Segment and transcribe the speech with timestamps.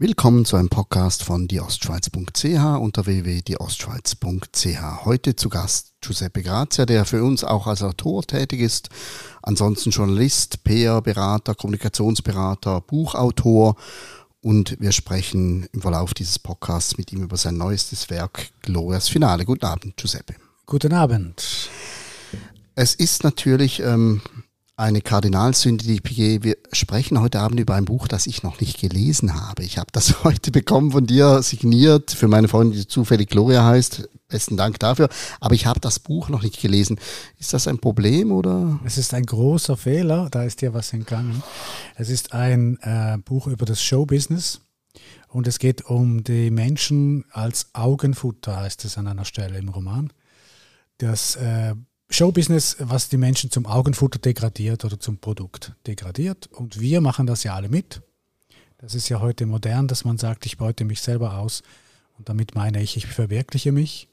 [0.00, 5.04] Willkommen zu einem Podcast von dieostschweiz.ch unter www.dieostschweiz.ch.
[5.04, 8.90] Heute zu Gast Giuseppe Grazia, der für uns auch als Autor tätig ist,
[9.42, 13.74] ansonsten Journalist, PR-Berater, Kommunikationsberater, Buchautor
[14.40, 19.44] und wir sprechen im Verlauf dieses Podcasts mit ihm über sein neuestes Werk Glorias Finale.
[19.44, 20.36] Guten Abend, Giuseppe.
[20.66, 21.70] Guten Abend.
[22.76, 24.22] Es ist natürlich ähm,
[24.78, 26.44] eine Kardinalsünde, die PG.
[26.44, 29.64] Wir sprechen heute Abend über ein Buch, das ich noch nicht gelesen habe.
[29.64, 34.08] Ich habe das heute bekommen von dir signiert für meine Freundin, die zufällig Gloria heißt.
[34.28, 35.08] Besten Dank dafür.
[35.40, 37.00] Aber ich habe das Buch noch nicht gelesen.
[37.38, 38.78] Ist das ein Problem oder?
[38.84, 40.28] Es ist ein großer Fehler.
[40.30, 41.42] Da ist dir was entgangen.
[41.96, 44.60] Es ist ein äh, Buch über das Showbusiness.
[45.26, 50.12] Und es geht um die Menschen als Augenfutter, heißt es an einer Stelle im Roman.
[50.98, 51.74] Das äh,
[52.10, 56.46] Showbusiness, was die Menschen zum Augenfutter degradiert oder zum Produkt degradiert.
[56.46, 58.00] Und wir machen das ja alle mit.
[58.78, 61.62] Das ist ja heute modern, dass man sagt, ich beute mich selber aus.
[62.16, 64.08] Und damit meine ich, ich verwirkliche mich.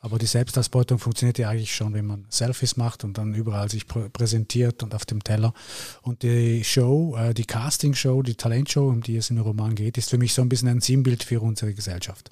[0.00, 3.86] Aber die Selbstausbeutung funktioniert ja eigentlich schon, wenn man Selfies macht und dann überall sich
[3.86, 5.54] prä präsentiert und auf dem Teller.
[6.02, 9.96] Und die Show, äh, die Casting-Show, die Talentshow, um die es in dem Roman geht,
[9.96, 12.30] ist für mich so ein bisschen ein Sinnbild für unsere Gesellschaft.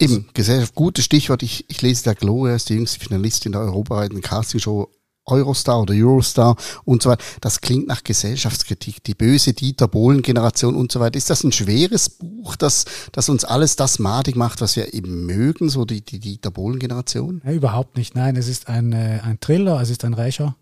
[0.00, 1.42] Eben, Gesellschaft, gutes Stichwort.
[1.42, 4.88] Ich, ich lese da Gloria, ist die jüngste Finalistin der europaweiten Castingshow
[5.26, 7.22] Eurostar oder Eurostar und so weiter.
[7.42, 11.18] Das klingt nach Gesellschaftskritik, die böse Dieter Bohlen-Generation und so weiter.
[11.18, 15.26] Ist das ein schweres Buch, das, das uns alles das madig macht, was wir eben
[15.26, 17.42] mögen, so die, die Dieter Bohlen-Generation?
[17.44, 18.16] Ja, überhaupt nicht.
[18.16, 20.56] Nein, es ist ein, äh, ein Thriller, es ist ein Rächer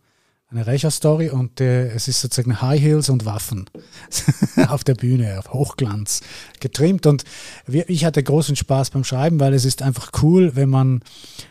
[0.50, 3.68] eine Rächer-Story und äh, es ist sozusagen High Heels und Waffen
[4.68, 6.22] auf der Bühne, auf Hochglanz
[6.58, 7.06] getrimmt.
[7.06, 7.24] Und
[7.66, 11.02] wir, ich hatte großen Spaß beim Schreiben, weil es ist einfach cool, wenn man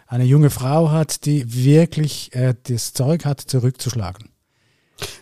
[0.07, 4.29] eine junge Frau hat, die wirklich äh, das Zeug hat, zurückzuschlagen.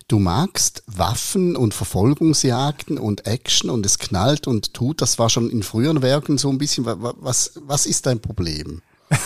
[0.07, 5.01] Du magst Waffen und Verfolgungsjagden und Action und es knallt und tut.
[5.01, 6.85] Das war schon in früheren Werken so ein bisschen.
[6.85, 8.81] Was, was ist dein Problem?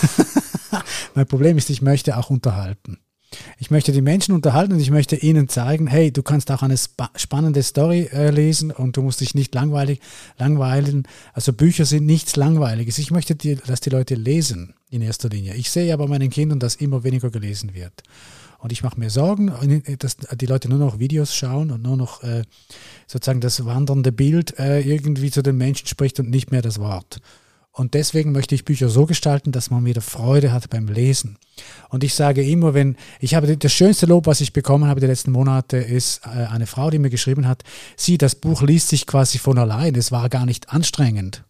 [1.14, 2.98] mein Problem ist, ich möchte auch unterhalten.
[3.58, 6.76] Ich möchte die Menschen unterhalten und ich möchte ihnen zeigen, hey, du kannst auch eine
[7.14, 10.00] spannende Story äh, lesen und du musst dich nicht langweilig
[10.38, 11.06] langweilen.
[11.32, 12.98] Also Bücher sind nichts Langweiliges.
[12.98, 15.54] Ich möchte, die, dass die Leute lesen in erster Linie.
[15.54, 18.02] Ich sehe aber meinen Kindern, dass immer weniger gelesen wird.
[18.58, 19.52] Und ich mache mir Sorgen,
[19.98, 22.42] dass die Leute nur noch Videos schauen und nur noch äh,
[23.06, 27.20] sozusagen das wandernde Bild äh, irgendwie zu den Menschen spricht und nicht mehr das Wort.
[27.80, 31.38] Und deswegen möchte ich Bücher so gestalten, dass man wieder Freude hat beim Lesen.
[31.88, 35.06] Und ich sage immer, wenn, ich habe das schönste Lob, was ich bekommen habe die
[35.06, 37.62] letzten Monate, ist äh, eine Frau, die mir geschrieben hat,
[37.96, 41.42] sie, das Buch liest sich quasi von allein, es war gar nicht anstrengend.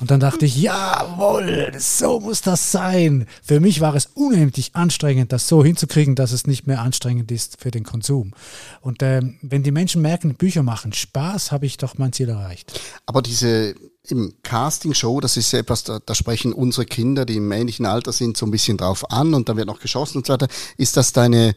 [0.00, 3.28] Und dann dachte ich, jawohl, so muss das sein.
[3.40, 7.60] Für mich war es unheimlich anstrengend, das so hinzukriegen, dass es nicht mehr anstrengend ist
[7.60, 8.32] für den Konsum.
[8.80, 12.80] Und äh, wenn die Menschen merken, Bücher machen Spaß, habe ich doch mein Ziel erreicht.
[13.06, 13.76] Aber diese
[14.08, 18.36] im Casting-Show, das ist etwas, da, da sprechen unsere Kinder, die im ähnlichen Alter sind,
[18.36, 20.48] so ein bisschen drauf an und dann wird noch geschossen und so weiter.
[20.76, 21.54] Ist das deine,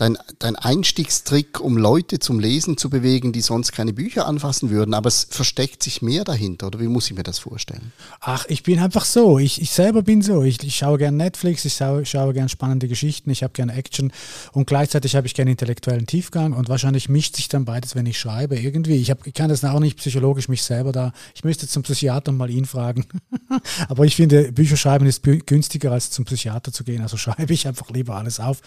[0.00, 4.94] dein, dein Einstiegstrick, um Leute zum Lesen zu bewegen, die sonst keine Bücher anfassen würden,
[4.94, 7.92] aber es versteckt sich mehr dahinter, oder wie muss ich mir das vorstellen?
[8.20, 9.38] Ach, ich bin einfach so.
[9.38, 10.42] Ich, ich selber bin so.
[10.42, 14.10] Ich, ich schaue gerne Netflix, ich schaue, schaue gerne spannende Geschichten, ich habe gerne Action
[14.52, 18.18] und gleichzeitig habe ich gerne intellektuellen Tiefgang und wahrscheinlich mischt sich dann beides, wenn ich
[18.18, 18.96] schreibe, irgendwie.
[18.96, 21.12] Ich, hab, ich kann das auch nicht psychologisch mich selber da.
[21.34, 23.04] Ich müsste zum Psychiater mal ihn fragen.
[23.88, 27.66] aber ich finde, Bücher schreiben ist günstiger als zum Psychiater zu gehen, also schreibe ich
[27.68, 28.62] einfach lieber alles auf.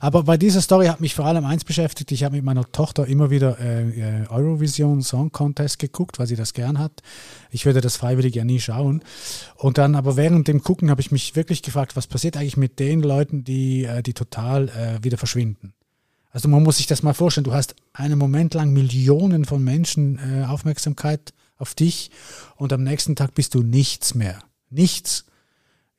[0.00, 2.12] Aber bei dieser Story Story hat mich vor allem eins beschäftigt.
[2.12, 6.36] Ich habe mit meiner Tochter immer wieder äh, äh, Eurovision Song Contest geguckt, weil sie
[6.36, 7.00] das gern hat.
[7.50, 9.02] Ich würde das freiwillig ja nie schauen.
[9.54, 12.78] Und dann aber während dem Gucken habe ich mich wirklich gefragt, was passiert eigentlich mit
[12.78, 15.72] den Leuten, die, äh, die total äh, wieder verschwinden.
[16.30, 17.44] Also man muss sich das mal vorstellen.
[17.44, 22.10] Du hast einen Moment lang Millionen von Menschen äh, Aufmerksamkeit auf dich
[22.56, 24.40] und am nächsten Tag bist du nichts mehr.
[24.68, 25.24] Nichts.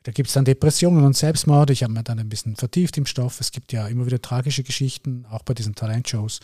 [0.07, 1.69] Da gibt es dann Depressionen und Selbstmord.
[1.69, 3.41] Ich habe mir dann ein bisschen vertieft im Stoff.
[3.41, 6.39] Es gibt ja immer wieder tragische Geschichten, auch bei diesen Talentshows.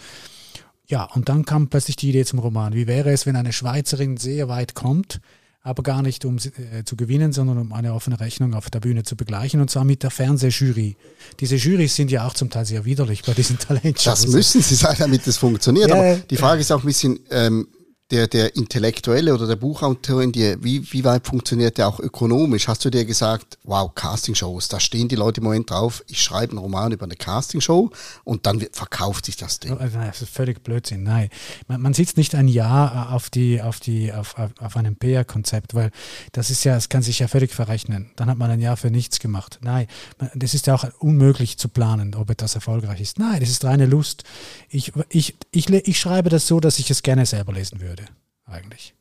[0.85, 2.73] Ja, und dann kam plötzlich die Idee zum Roman.
[2.73, 5.21] Wie wäre es, wenn eine Schweizerin sehr weit kommt,
[5.61, 9.03] aber gar nicht um äh, zu gewinnen, sondern um eine offene Rechnung auf der Bühne
[9.03, 10.97] zu begleichen und zwar mit der Fernsehjury.
[11.39, 14.23] Diese Jurys sind ja auch zum Teil sehr widerlich bei diesen Talentshows.
[14.23, 15.89] Das müssen sie sein, damit es funktioniert.
[15.89, 17.69] Ja, aber die Frage ist auch ein bisschen, ähm,
[18.11, 22.67] der, der Intellektuelle oder der Buchautorin, die, wie, wie weit funktioniert der auch ökonomisch?
[22.67, 26.51] Hast du dir gesagt, wow, Castingshows, da stehen die Leute im Moment drauf, ich schreibe
[26.51, 27.89] einen Roman über eine Castingshow
[28.23, 29.77] und dann verkauft sich das Ding.
[29.77, 31.29] Also, das ist völlig Blödsinn, nein.
[31.67, 35.73] Man, man sitzt nicht ein Jahr auf die, auf die, auf, auf, auf einem PR-Konzept,
[35.73, 35.89] weil
[36.33, 38.11] das ist ja, es kann sich ja völlig verrechnen.
[38.15, 39.59] Dann hat man ein Jahr für nichts gemacht.
[39.61, 39.87] Nein,
[40.35, 43.17] das ist ja auch unmöglich zu planen, ob etwas erfolgreich ist.
[43.17, 44.23] Nein, das ist reine Lust.
[44.69, 48.02] Ich, ich, ich, ich schreibe das so, dass ich es gerne selber lesen würde
[48.45, 48.93] eigentlich.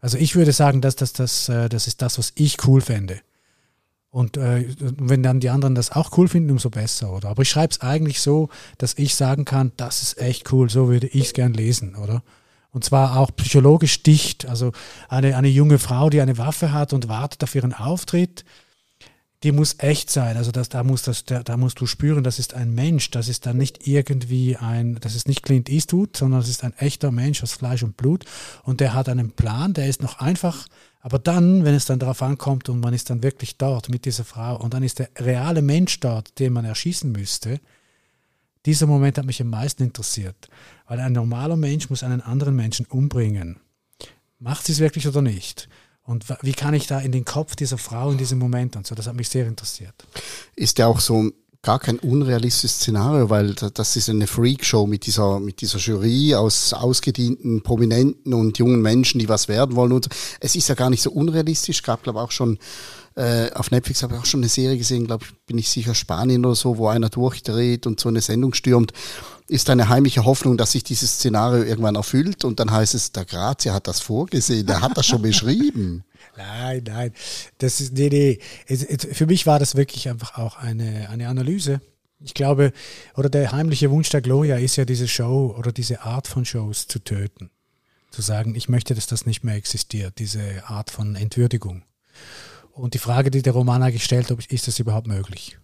[0.00, 3.20] Also ich würde sagen, dass das, das, äh, das ist das, was ich cool fände.
[4.10, 7.30] Und äh, wenn dann die anderen das auch cool finden, umso besser, oder?
[7.30, 8.48] Aber ich schreibe es eigentlich so,
[8.78, 12.22] dass ich sagen kann, das ist echt cool, so würde ich es gern lesen, oder?
[12.70, 14.46] Und zwar auch psychologisch dicht.
[14.46, 14.72] Also
[15.08, 18.44] eine, eine junge Frau, die eine Waffe hat und wartet auf ihren Auftritt,
[19.44, 20.38] die muss echt sein.
[20.38, 23.10] Also das, da, muss das, da, da musst du spüren, das ist ein Mensch.
[23.10, 26.72] Das ist dann nicht irgendwie ein, das ist nicht Clint Eastwood, sondern das ist ein
[26.78, 28.24] echter Mensch aus Fleisch und Blut.
[28.62, 30.66] Und der hat einen Plan, der ist noch einfach.
[31.02, 34.24] Aber dann, wenn es dann darauf ankommt und man ist dann wirklich dort mit dieser
[34.24, 37.60] Frau und dann ist der reale Mensch dort, den man erschießen müsste,
[38.64, 40.48] dieser Moment hat mich am meisten interessiert.
[40.88, 43.60] Weil ein normaler Mensch muss einen anderen Menschen umbringen.
[44.38, 45.68] Macht sie es wirklich oder nicht?
[46.06, 48.94] Und wie kann ich da in den Kopf dieser Frau in diesem Moment und so?
[48.94, 49.94] Das hat mich sehr interessiert.
[50.54, 51.30] Ist ja auch so
[51.62, 56.74] gar kein unrealistisches Szenario, weil das ist eine Freakshow mit dieser, mit dieser Jury aus
[56.74, 59.92] ausgedienten Prominenten und jungen Menschen, die was werden wollen.
[59.92, 60.08] Und
[60.40, 61.82] es ist ja gar nicht so unrealistisch.
[61.82, 62.58] Gab, glaube ich, auch schon
[63.16, 65.94] äh, auf Netflix habe ich auch schon eine Serie gesehen, glaube ich, bin ich sicher
[65.94, 68.92] Spanien oder so, wo einer durchdreht und so eine Sendung stürmt
[69.46, 73.24] ist eine heimliche Hoffnung, dass sich dieses Szenario irgendwann erfüllt und dann heißt es, der
[73.24, 76.04] Grazia hat das vorgesehen, der hat das schon beschrieben.
[76.36, 77.12] Nein, nein,
[77.58, 78.40] das ist, nee, nee.
[79.12, 81.80] Für mich war das wirklich einfach auch eine, eine Analyse.
[82.18, 82.72] Ich glaube,
[83.14, 86.88] oder der heimliche Wunsch der Gloria ist ja diese Show oder diese Art von Shows
[86.88, 87.50] zu töten.
[88.10, 91.84] Zu sagen, ich möchte, dass das nicht mehr existiert, diese Art von Entwürdigung.
[92.72, 95.58] Und die Frage, die der Roman eigentlich stellt, ist das überhaupt möglich?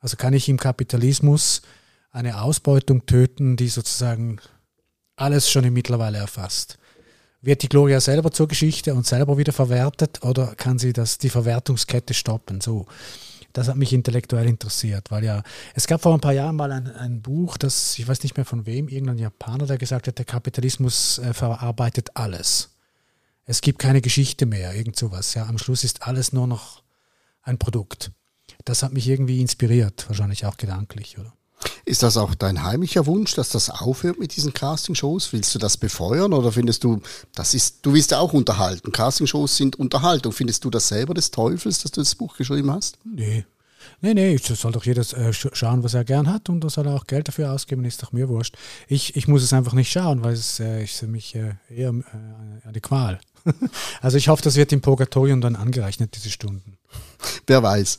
[0.00, 1.62] Also kann ich im Kapitalismus
[2.16, 4.40] eine Ausbeutung töten, die sozusagen
[5.16, 6.78] alles schon mittlerweile erfasst.
[7.42, 11.28] Wird die Gloria selber zur Geschichte und selber wieder verwertet oder kann sie das, die
[11.28, 12.60] Verwertungskette stoppen?
[12.60, 12.86] So.
[13.52, 15.42] Das hat mich intellektuell interessiert, weil ja,
[15.74, 18.44] es gab vor ein paar Jahren mal ein, ein Buch, das, ich weiß nicht mehr
[18.44, 22.70] von wem, irgendein Japaner, der gesagt hat, der Kapitalismus äh, verarbeitet alles.
[23.44, 25.34] Es gibt keine Geschichte mehr, irgend sowas.
[25.34, 26.82] Ja, am Schluss ist alles nur noch
[27.42, 28.10] ein Produkt.
[28.64, 31.35] Das hat mich irgendwie inspiriert, wahrscheinlich auch gedanklich, oder?
[31.84, 35.32] Ist das auch dein heimlicher Wunsch, dass das aufhört mit diesen Castingshows?
[35.32, 37.00] Willst du das befeuern oder findest du,
[37.34, 38.92] das ist, du willst ja auch unterhalten.
[38.92, 40.32] Castingshows sind Unterhaltung.
[40.32, 42.98] Findest du das selber des Teufels, dass du das Buch geschrieben hast?
[43.04, 43.44] Nee.
[44.00, 46.94] Nee, nee, soll doch jeder äh, schauen, was er gern hat und da soll er
[46.94, 48.56] auch Geld dafür ausgeben, ist doch mir wurscht.
[48.88, 51.90] Ich, ich muss es einfach nicht schauen, weil es äh, ist für mich äh, eher
[51.90, 53.20] äh, eine Qual.
[54.02, 56.76] also ich hoffe, das wird im Purgatorium dann angerechnet, diese Stunden.
[57.46, 57.98] Wer weiß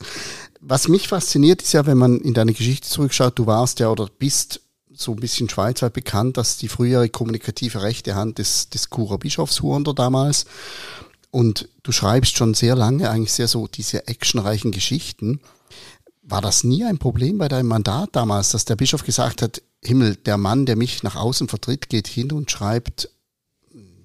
[0.59, 4.07] was mich fasziniert, ist ja, wenn man in deine Geschichte zurückschaut, du warst ja oder
[4.07, 4.61] bist
[4.93, 9.61] so ein bisschen schweizweit bekannt, dass die frühere kommunikative rechte Hand des, des Churer Bischofs
[9.61, 10.45] Huonder damals.
[11.29, 15.41] Und du schreibst schon sehr lange eigentlich sehr so diese actionreichen Geschichten.
[16.23, 20.15] War das nie ein Problem bei deinem Mandat damals, dass der Bischof gesagt hat, Himmel,
[20.15, 23.09] der Mann, der mich nach außen vertritt, geht hin und schreibt,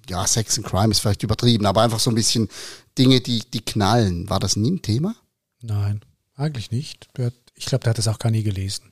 [0.09, 2.49] ja, Sex and Crime ist vielleicht übertrieben, aber einfach so ein bisschen
[2.97, 4.29] Dinge, die, die knallen.
[4.29, 5.15] War das nie ein Thema?
[5.61, 6.01] Nein.
[6.35, 7.07] Eigentlich nicht.
[7.17, 8.91] Hat, ich glaube, der hat es auch gar nie gelesen.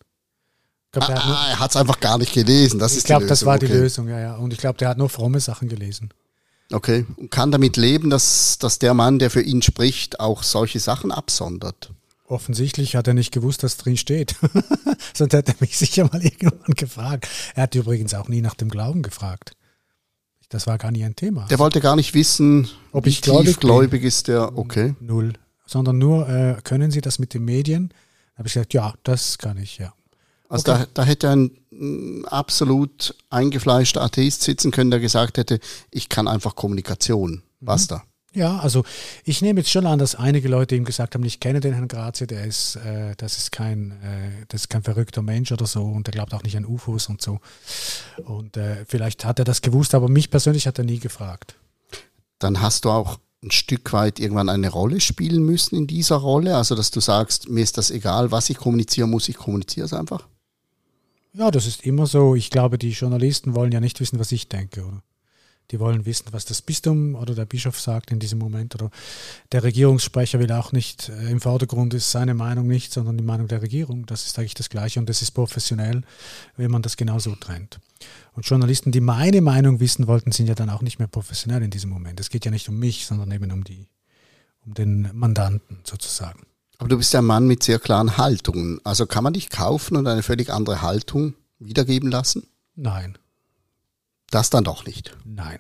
[0.92, 2.80] Glaub, ah, er hat es einfach gar nicht gelesen.
[2.80, 3.68] Das ich glaube, das war okay.
[3.68, 4.36] die Lösung, ja, ja.
[4.36, 6.10] Und ich glaube, der hat nur fromme Sachen gelesen.
[6.72, 7.06] Okay.
[7.16, 11.12] Und kann damit leben, dass, dass der Mann, der für ihn spricht, auch solche Sachen
[11.12, 11.94] absondert?
[12.26, 14.36] Offensichtlich hat er nicht gewusst, dass drin steht.
[15.14, 17.28] Sonst hätte er mich sicher mal irgendwann gefragt.
[17.56, 19.54] Er hat übrigens auch nie nach dem Glauben gefragt.
[20.50, 21.46] Das war gar nie ein Thema.
[21.50, 24.58] Der wollte gar nicht wissen, ob ich gläubig, gläubig ist der.
[24.58, 24.96] Okay.
[25.00, 25.34] Null
[25.72, 27.90] sondern nur, äh, können Sie das mit den Medien?
[28.34, 29.94] Da habe ich gesagt, ja, das kann ich, ja.
[30.50, 30.82] Also okay.
[30.94, 35.60] da, da hätte ein mm, absolut eingefleischter Atheist sitzen können, der gesagt hätte,
[35.90, 37.42] ich kann einfach Kommunikation.
[37.62, 37.98] Basta.
[37.98, 38.02] Mhm.
[38.34, 38.84] Ja, also
[39.26, 41.90] ich nehme jetzt schon an, dass einige Leute ihm gesagt haben, ich kenne den Herrn
[41.90, 45.84] Grazie, der ist, äh, das ist kein, äh, das ist kein verrückter Mensch oder so
[45.84, 47.40] und der glaubt auch nicht an UFOs und so.
[48.24, 51.56] Und äh, vielleicht hat er das gewusst, aber mich persönlich hat er nie gefragt.
[52.40, 56.56] Dann hast du auch ein Stück weit irgendwann eine Rolle spielen müssen in dieser Rolle?
[56.56, 59.94] Also, dass du sagst, mir ist das egal, was ich kommunizieren muss, ich kommuniziere es
[59.94, 60.28] einfach?
[61.34, 62.36] Ja, das ist immer so.
[62.36, 65.02] Ich glaube, die Journalisten wollen ja nicht wissen, was ich denke, oder?
[65.72, 68.76] Die wollen wissen, was das Bistum oder der Bischof sagt in diesem Moment.
[68.76, 68.92] Oder
[69.52, 73.48] der Regierungssprecher will auch nicht, äh, im Vordergrund ist seine Meinung nicht, sondern die Meinung
[73.48, 74.06] der Regierung.
[74.06, 76.02] Das ist eigentlich das Gleiche und das ist professionell,
[76.58, 77.80] wenn man das genauso trennt.
[78.34, 81.72] Und Journalisten, die meine Meinung wissen wollten, sind ja dann auch nicht mehr professionell in
[81.72, 82.20] diesem Moment.
[82.20, 83.88] Es geht ja nicht um mich, sondern eben um die,
[84.66, 86.42] um den Mandanten sozusagen.
[86.78, 88.80] Aber du bist ja ein Mann mit sehr klaren Haltungen.
[88.84, 92.48] Also kann man dich kaufen und eine völlig andere Haltung wiedergeben lassen?
[92.76, 93.18] Nein.
[94.32, 95.16] Das dann doch nicht.
[95.26, 95.60] Nein.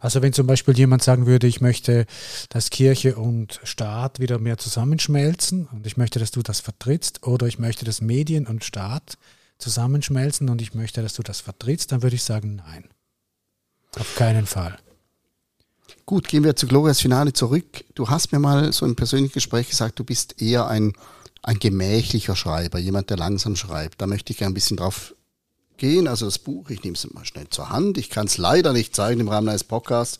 [0.00, 2.06] Also wenn zum Beispiel jemand sagen würde, ich möchte,
[2.48, 7.46] dass Kirche und Staat wieder mehr zusammenschmelzen und ich möchte, dass du das vertrittst, oder
[7.46, 9.16] ich möchte, dass Medien und Staat
[9.58, 12.88] zusammenschmelzen und ich möchte, dass du das vertrittst, dann würde ich sagen, nein.
[13.98, 14.78] Auf keinen Fall.
[16.04, 17.84] Gut, gehen wir zu Glorias Finale zurück.
[17.94, 20.92] Du hast mir mal so im persönlichen Gespräch gesagt, du bist eher ein,
[21.42, 24.00] ein gemächlicher Schreiber, jemand, der langsam schreibt.
[24.00, 25.14] Da möchte ich gerne ein bisschen drauf
[25.78, 26.08] gehen.
[26.08, 27.98] Also das Buch, ich nehme es mal schnell zur Hand.
[27.98, 30.18] Ich kann es leider nicht zeigen im Rahmen eines Podcasts.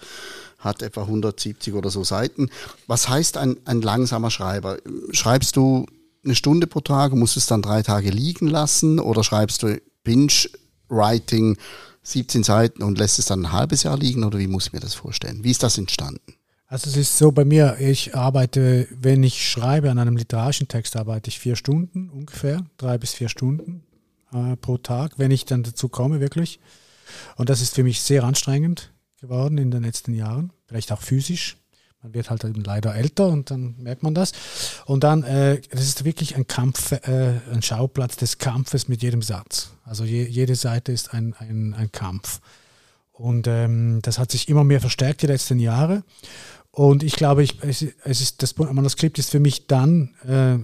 [0.58, 2.50] Hat etwa 170 oder so Seiten.
[2.86, 4.78] Was heißt ein, ein langsamer Schreiber?
[5.12, 5.86] Schreibst du
[6.24, 9.80] eine Stunde pro Tag und musst es dann drei Tage liegen lassen oder schreibst du
[10.02, 11.56] Binge-Writing
[12.02, 14.80] 17 Seiten und lässt es dann ein halbes Jahr liegen oder wie muss ich mir
[14.80, 15.42] das vorstellen?
[15.42, 16.34] Wie ist das entstanden?
[16.68, 20.96] Also es ist so bei mir, ich arbeite, wenn ich schreibe an einem literarischen Text,
[20.96, 23.84] arbeite ich vier Stunden ungefähr, drei bis vier Stunden
[24.32, 26.60] äh, pro Tag, wenn ich dann dazu komme, wirklich.
[27.36, 31.56] Und das ist für mich sehr anstrengend geworden in den letzten Jahren, vielleicht auch physisch.
[32.02, 34.32] Man wird halt eben leider älter und dann merkt man das.
[34.84, 39.22] Und dann, äh, das ist wirklich ein Kampf, äh, ein Schauplatz des Kampfes mit jedem
[39.22, 39.72] Satz.
[39.84, 42.40] Also je, jede Seite ist ein, ein, ein Kampf.
[43.12, 46.04] Und ähm, das hat sich immer mehr verstärkt die letzten Jahre.
[46.70, 50.58] Und ich glaube, ich, es, es ist, das Manuskript ist für mich dann äh,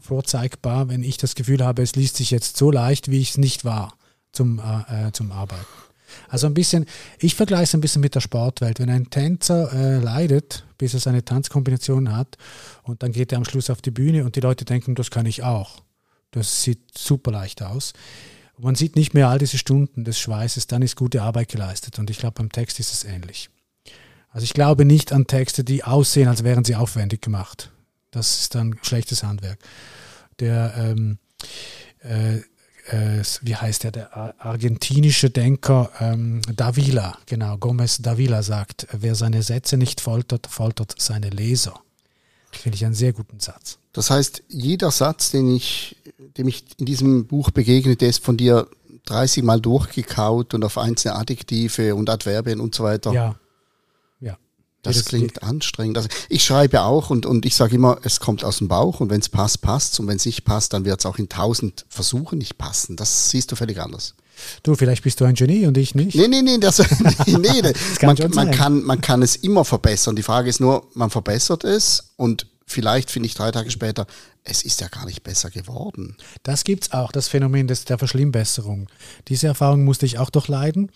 [0.00, 3.38] vorzeigbar, wenn ich das Gefühl habe, es liest sich jetzt so leicht, wie ich es
[3.38, 3.94] nicht war
[4.32, 5.64] zum, äh, äh zum Arbeiten.
[6.28, 6.86] Also ein bisschen,
[7.18, 8.78] ich vergleiche es ein bisschen mit der Sportwelt.
[8.78, 12.36] Wenn ein Tänzer äh, leidet, bis er seine Tanzkombination hat
[12.82, 15.26] und dann geht er am Schluss auf die Bühne und die Leute denken, das kann
[15.26, 15.82] ich auch.
[16.30, 17.92] Das sieht super leicht aus.
[18.58, 21.98] Man sieht nicht mehr all diese Stunden des Schweißes, dann ist gute Arbeit geleistet.
[21.98, 23.50] Und ich glaube, beim Text ist es ähnlich.
[24.30, 27.70] Also ich glaube nicht an Texte, die aussehen, als wären sie aufwendig gemacht.
[28.14, 29.58] Das ist dann schlechtes Handwerk.
[30.40, 31.18] Der ähm,
[32.02, 32.40] äh,
[32.86, 39.42] äh, wie heißt der, der argentinische Denker ähm, Davila, genau, Gomez Davila sagt, wer seine
[39.42, 41.80] Sätze nicht foltert, foltert seine Leser.
[42.52, 43.78] Finde ich einen sehr guten Satz.
[43.92, 45.96] Das heißt, jeder Satz, den ich,
[46.36, 48.68] dem ich in diesem Buch begegne, der ist von dir
[49.06, 53.12] 30 Mal durchgekaut und auf einzelne Adjektive und Adverbien und so weiter.
[53.12, 53.34] Ja.
[54.86, 55.96] Das, das klingt anstrengend.
[55.96, 59.10] Also ich schreibe auch und, und ich sage immer, es kommt aus dem Bauch und
[59.10, 61.86] wenn es passt, passt Und wenn es nicht passt, dann wird es auch in tausend
[61.88, 62.96] Versuchen nicht passen.
[62.96, 64.14] Das siehst du völlig anders.
[64.62, 66.14] Du, vielleicht bist du ein Genie und ich nicht.
[66.16, 66.78] Nee, nee, nee, das,
[67.26, 67.62] nee, nee.
[67.62, 70.16] das kann man, man, kann, man kann es immer verbessern.
[70.16, 74.06] Die Frage ist nur, man verbessert es und vielleicht finde ich drei Tage später,
[74.42, 76.16] es ist ja gar nicht besser geworden.
[76.42, 78.88] Das gibt es auch, das Phänomen des, der Verschlimmbesserung.
[79.28, 80.90] Diese Erfahrung musste ich auch durchleiden.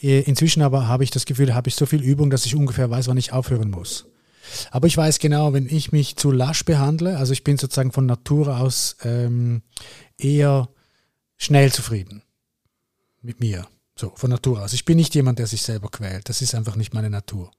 [0.00, 2.90] Äh, inzwischen aber habe ich das Gefühl, habe ich so viel Übung, dass ich ungefähr
[2.90, 4.06] weiß, wann ich aufhören muss.
[4.70, 8.06] Aber ich weiß genau, wenn ich mich zu lasch behandle, also ich bin sozusagen von
[8.06, 9.62] Natur aus ähm,
[10.18, 10.68] eher
[11.36, 12.22] schnell zufrieden
[13.22, 13.66] mit mir.
[13.98, 14.72] So, von Natur aus.
[14.74, 16.28] Ich bin nicht jemand, der sich selber quält.
[16.28, 17.50] Das ist einfach nicht meine Natur.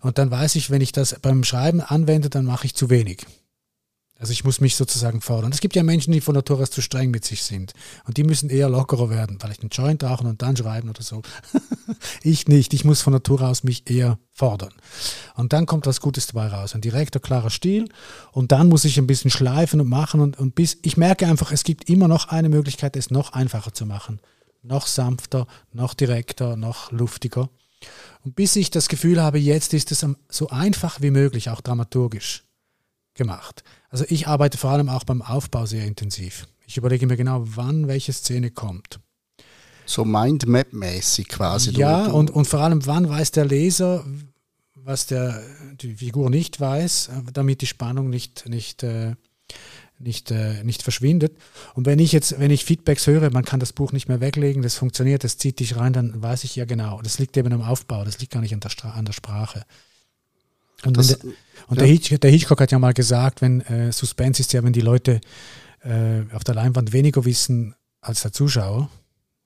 [0.00, 3.26] Und dann weiß ich, wenn ich das beim Schreiben anwende, dann mache ich zu wenig.
[4.22, 5.50] Also ich muss mich sozusagen fordern.
[5.50, 7.72] Es gibt ja Menschen, die von Natur aus zu streng mit sich sind.
[8.06, 11.22] Und die müssen eher lockerer werden, vielleicht einen Joint rauchen und dann schreiben oder so.
[12.22, 12.72] ich nicht.
[12.72, 14.72] Ich muss von Natur aus mich eher fordern.
[15.34, 16.76] Und dann kommt was Gutes dabei raus.
[16.76, 17.88] Ein direkter, klarer Stil.
[18.30, 20.20] Und dann muss ich ein bisschen schleifen und machen.
[20.20, 23.74] Und, und bis ich merke einfach, es gibt immer noch eine Möglichkeit, es noch einfacher
[23.74, 24.20] zu machen.
[24.62, 27.50] Noch sanfter, noch direkter, noch luftiger.
[28.24, 32.44] Und bis ich das Gefühl habe, jetzt ist es so einfach wie möglich, auch dramaturgisch
[33.14, 33.62] gemacht.
[33.90, 36.46] Also ich arbeite vor allem auch beim Aufbau sehr intensiv.
[36.66, 39.00] Ich überlege mir genau, wann welche Szene kommt.
[39.84, 41.72] So Mindmap-mäßig quasi.
[41.72, 44.04] Ja, und, und vor allem, wann weiß der Leser,
[44.74, 45.42] was der,
[45.74, 49.16] die Figur nicht weiß, damit die Spannung nicht, nicht äh,
[50.02, 51.36] nicht, äh, nicht verschwindet.
[51.74, 54.62] Und wenn ich jetzt, wenn ich Feedbacks höre, man kann das Buch nicht mehr weglegen,
[54.62, 57.00] das funktioniert, das zieht dich rein, dann weiß ich ja genau.
[57.02, 59.64] Das liegt eben am Aufbau, das liegt gar nicht an der, Stra an der Sprache.
[60.84, 61.30] Und, das, der,
[61.68, 61.84] und ja.
[61.84, 64.80] der, Hitchcock, der, Hitchcock, hat ja mal gesagt, wenn äh, Suspense ist ja, wenn die
[64.80, 65.20] Leute
[65.84, 68.90] äh, auf der Leinwand weniger wissen als der Zuschauer.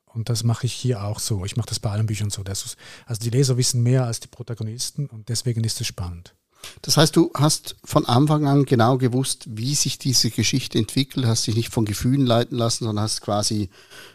[0.06, 1.44] Und das mache ich hier auch so.
[1.44, 2.42] Ich mache das bei allen Büchern so.
[2.42, 6.34] also die Leser wissen mehr als die Protagonisten und deswegen ist es spannend.
[6.82, 11.46] Das heißt, du hast von Anfang an genau gewusst, wie sich diese Geschichte entwickelt, hast
[11.46, 13.70] dich nicht von Gefühlen leiten lassen, sondern hast quasi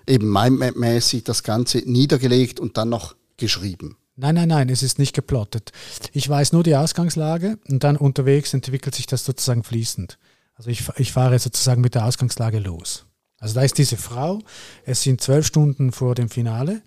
[0.07, 3.97] eben mindmap-mäßig das Ganze niedergelegt und dann noch geschrieben.
[4.15, 5.71] Nein, nein, nein, es ist nicht geplottet.
[6.13, 10.17] Ich weiß nur die Ausgangslage und dann unterwegs entwickelt sich das sozusagen fließend.
[10.53, 13.05] Also ich, ich fahre sozusagen mit der Ausgangslage los.
[13.39, 14.39] Also da ist diese Frau,
[14.85, 16.83] es sind zwölf Stunden vor dem Finale.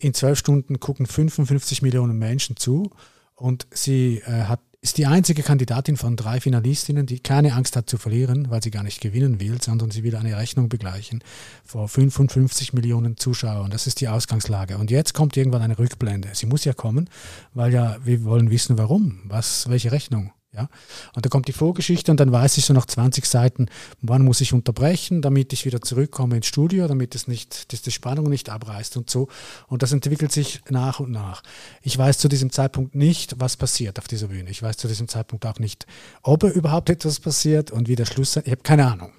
[0.00, 2.90] In zwölf Stunden gucken 55 Millionen Menschen zu
[3.36, 7.88] und sie äh, hat ist die einzige Kandidatin von drei Finalistinnen, die keine Angst hat
[7.88, 11.22] zu verlieren, weil sie gar nicht gewinnen will, sondern sie will eine Rechnung begleichen
[11.64, 13.70] vor 55 Millionen Zuschauern.
[13.70, 14.78] Das ist die Ausgangslage.
[14.78, 16.30] Und jetzt kommt irgendwann eine Rückblende.
[16.32, 17.08] Sie muss ja kommen,
[17.54, 20.32] weil ja wir wollen wissen, warum, was, welche Rechnung.
[20.54, 20.68] Ja?
[21.14, 23.66] Und da kommt die Vorgeschichte und dann weiß ich so nach 20 Seiten,
[24.00, 27.90] wann muss ich unterbrechen, damit ich wieder zurückkomme ins Studio, damit es nicht, dass die
[27.90, 29.28] Spannung nicht abreißt und so.
[29.66, 31.42] Und das entwickelt sich nach und nach.
[31.82, 34.50] Ich weiß zu diesem Zeitpunkt nicht, was passiert auf dieser Bühne.
[34.50, 35.86] Ich weiß zu diesem Zeitpunkt auch nicht,
[36.22, 38.44] ob überhaupt etwas passiert und wie der Schluss sein.
[38.46, 39.12] Ich habe keine Ahnung.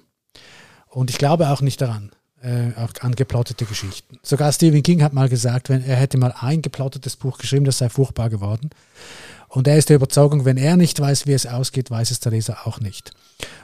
[0.88, 2.12] Und ich glaube auch nicht daran
[2.44, 4.18] äh, an geplottete Geschichten.
[4.22, 7.78] Sogar Stephen King hat mal gesagt, wenn er hätte mal ein geplottetes Buch geschrieben, das
[7.78, 8.70] sei furchtbar geworden.
[9.54, 12.32] Und er ist der Überzeugung, wenn er nicht weiß, wie es ausgeht, weiß es der
[12.32, 13.12] Leser auch nicht.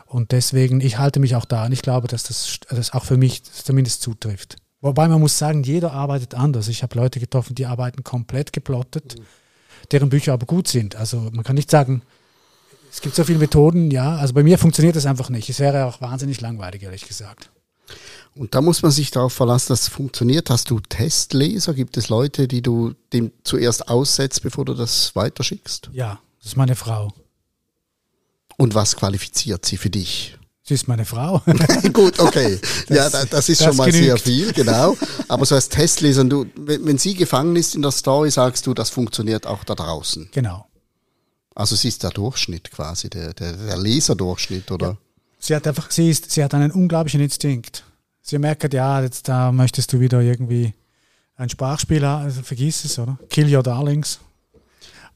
[0.06, 1.72] Und deswegen, ich halte mich auch da an.
[1.72, 4.54] Ich glaube, dass das, das auch für mich zumindest zutrifft.
[4.80, 6.68] Wobei man muss sagen, jeder arbeitet anders.
[6.68, 9.16] Ich habe Leute getroffen, die arbeiten komplett geplottet,
[9.90, 10.94] deren Bücher aber gut sind.
[10.94, 12.02] Also man kann nicht sagen,
[12.88, 14.14] es gibt so viele Methoden, ja.
[14.14, 15.50] Also bei mir funktioniert das einfach nicht.
[15.50, 17.50] Es wäre auch wahnsinnig langweilig, ehrlich gesagt.
[18.36, 20.50] Und da muss man sich darauf verlassen, dass es funktioniert.
[20.50, 21.74] Hast du Testleser?
[21.74, 25.90] Gibt es Leute, die du dem zuerst aussetzt, bevor du das weiterschickst?
[25.92, 27.12] Ja, das ist meine Frau.
[28.56, 30.36] Und was qualifiziert sie für dich?
[30.62, 31.42] Sie ist meine Frau.
[31.92, 32.60] Gut, okay.
[32.88, 34.04] Das, ja, das ist das schon mal genügt.
[34.04, 34.96] sehr viel, genau.
[35.26, 38.74] Aber so als Testleser, du, wenn, wenn sie gefangen ist in der Story, sagst du,
[38.74, 40.28] das funktioniert auch da draußen.
[40.32, 40.66] Genau.
[41.54, 44.86] Also sie ist der Durchschnitt quasi, der, der, der Leserdurchschnitt, oder?
[44.86, 44.96] Ja.
[45.40, 47.84] Sie hat einfach, sie ist, sie hat einen unglaublichen Instinkt
[48.22, 50.74] sie merkt, ja, jetzt da möchtest du wieder irgendwie
[51.36, 53.18] ein Sprachspieler, also vergiss es, oder?
[53.30, 54.20] Kill your darlings.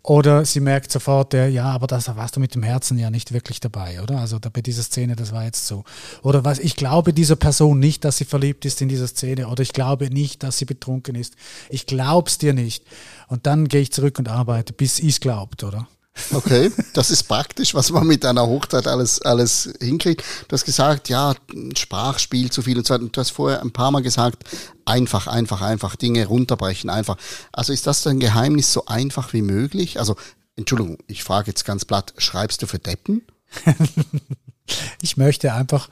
[0.06, 3.58] Oder sie merkt sofort, ja, aber das warst du mit dem Herzen ja nicht wirklich
[3.58, 4.18] dabei, oder?
[4.18, 5.82] Also bei dieser Szene, das war jetzt so.
[6.22, 9.48] Oder was, ich glaube dieser Person nicht, dass sie verliebt ist in dieser Szene.
[9.48, 11.36] Oder ich glaube nicht, dass sie betrunken ist.
[11.70, 12.84] Ich glaub's dir nicht.
[13.28, 15.88] Und dann gehe ich zurück und arbeite, bis ich es glaubt, oder?
[16.32, 20.24] Okay, das ist praktisch, was man mit einer Hochzeit alles, alles hinkriegt.
[20.48, 21.34] Du hast gesagt, ja,
[21.76, 23.04] Sprachspiel zu viel und so weiter.
[23.04, 24.44] Du hast vorher ein paar Mal gesagt,
[24.84, 27.16] einfach, einfach, einfach, Dinge runterbrechen, einfach.
[27.52, 29.98] Also ist das dein Geheimnis so einfach wie möglich?
[29.98, 30.16] Also,
[30.56, 33.22] Entschuldigung, ich frage jetzt ganz platt, schreibst du für Deppen?
[35.02, 35.88] ich möchte einfach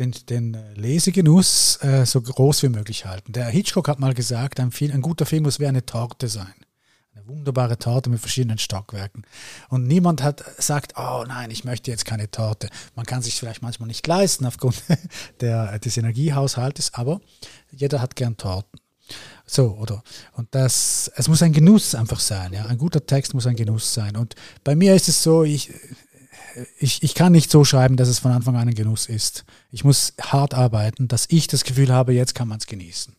[0.00, 3.32] den, den Lesegenuss äh, so groß wie möglich halten.
[3.32, 6.54] Der Hitchcock hat mal gesagt, ein, viel, ein guter Film muss wie eine Torte sein
[7.30, 9.24] wunderbare Torte mit verschiedenen Stockwerken.
[9.68, 12.68] Und niemand hat sagt, oh nein, ich möchte jetzt keine Torte.
[12.94, 14.82] Man kann sich vielleicht manchmal nicht leisten aufgrund
[15.40, 17.20] der, des Energiehaushaltes, aber
[17.70, 18.80] jeder hat gern Torten.
[19.46, 20.02] So, oder?
[20.34, 22.66] Und das, es muss ein Genuss einfach sein, ja.
[22.66, 24.16] Ein guter Text muss ein Genuss sein.
[24.16, 25.72] Und bei mir ist es so, ich,
[26.78, 29.44] ich, ich kann nicht so schreiben, dass es von Anfang an ein Genuss ist.
[29.70, 33.16] Ich muss hart arbeiten, dass ich das Gefühl habe, jetzt kann man es genießen.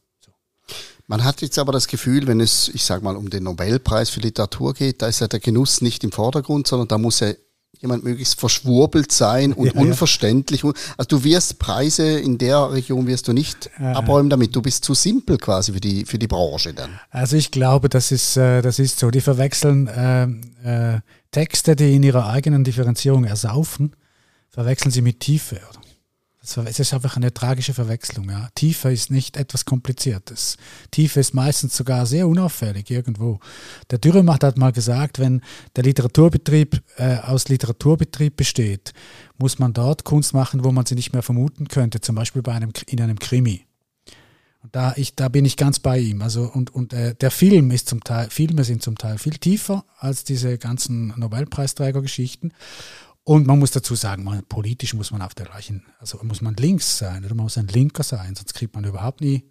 [1.11, 4.21] Man hat jetzt aber das Gefühl, wenn es, ich sage mal, um den Nobelpreis für
[4.21, 7.33] Literatur geht, da ist ja der Genuss nicht im Vordergrund, sondern da muss ja
[7.81, 10.63] jemand möglichst verschwurbelt sein und ja, unverständlich.
[10.63, 10.71] Ja.
[10.95, 13.91] Also du wirst Preise in der Region wirst du nicht ja.
[13.91, 14.55] abräumen damit.
[14.55, 16.97] Du bist zu simpel quasi für die, für die Branche dann.
[17.09, 19.11] Also ich glaube, das ist, äh, das ist so.
[19.11, 20.99] Die verwechseln äh, äh,
[21.31, 23.97] Texte, die in ihrer eigenen Differenzierung ersaufen,
[24.49, 25.57] verwechseln sie mit Tiefe.
[25.57, 25.80] Oder?
[26.43, 28.27] Es ist einfach eine tragische Verwechslung.
[28.31, 28.49] Ja.
[28.55, 30.57] Tiefe ist nicht etwas Kompliziertes.
[30.89, 33.39] Tiefe ist meistens sogar sehr unauffällig irgendwo.
[33.91, 35.41] Der Dürremacht hat mal gesagt, wenn
[35.75, 38.93] der Literaturbetrieb äh, aus Literaturbetrieb besteht,
[39.37, 42.53] muss man dort Kunst machen, wo man sie nicht mehr vermuten könnte, zum Beispiel bei
[42.53, 43.67] einem, in einem Krimi.
[44.63, 46.23] Und da, ich, da bin ich ganz bei ihm.
[46.23, 49.85] Also, und und äh, der Film ist zum Teil, Filme sind zum Teil viel tiefer
[49.97, 52.53] als diese ganzen Nobelpreisträgergeschichten.
[53.23, 56.55] Und man muss dazu sagen, man, politisch muss man auf der gleichen, also muss man
[56.55, 59.43] links sein oder man muss ein Linker sein, sonst kriegt man überhaupt nie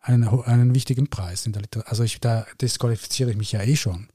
[0.00, 1.90] einen, einen wichtigen Preis in der Literatur.
[1.90, 4.08] Also ich, da disqualifiziere ich mich ja eh schon,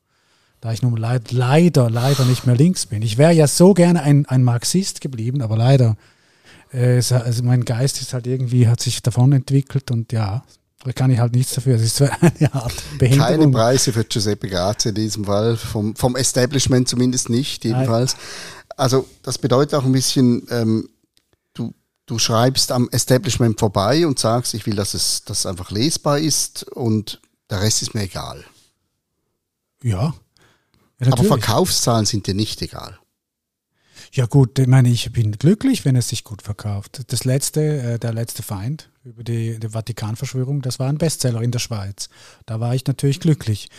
[0.62, 3.02] da ich nun leid, leider, leider nicht mehr links bin.
[3.02, 5.98] Ich wäre ja so gerne ein, ein Marxist geblieben, aber leider,
[6.72, 10.43] äh, also mein Geist ist halt irgendwie, hat sich davon entwickelt und ja,
[10.84, 11.76] da kann ich halt nichts dafür.
[11.76, 13.28] Es ist eine Art Behinderung.
[13.28, 18.13] Keine Preise für Giuseppe Grazia in diesem Fall, vom, vom Establishment zumindest nicht, jedenfalls.
[18.13, 18.22] Nein.
[18.80, 20.89] Also das bedeutet auch ein bisschen, ähm,
[21.54, 21.74] du,
[22.06, 26.63] du schreibst am Establishment vorbei und sagst, ich will, dass es dass einfach lesbar ist
[26.63, 28.46] und der Rest ist mir egal.
[29.84, 30.13] Ja.
[31.00, 32.98] ja Aber Verkaufszahlen sind dir nicht egal.
[34.13, 37.04] Ja gut, ich meine, ich bin glücklich, wenn es sich gut verkauft.
[37.08, 41.52] Das letzte, äh, der letzte Feind über die, die Vatikanverschwörung, das war ein Bestseller in
[41.52, 42.08] der Schweiz.
[42.46, 43.70] Da war ich natürlich glücklich.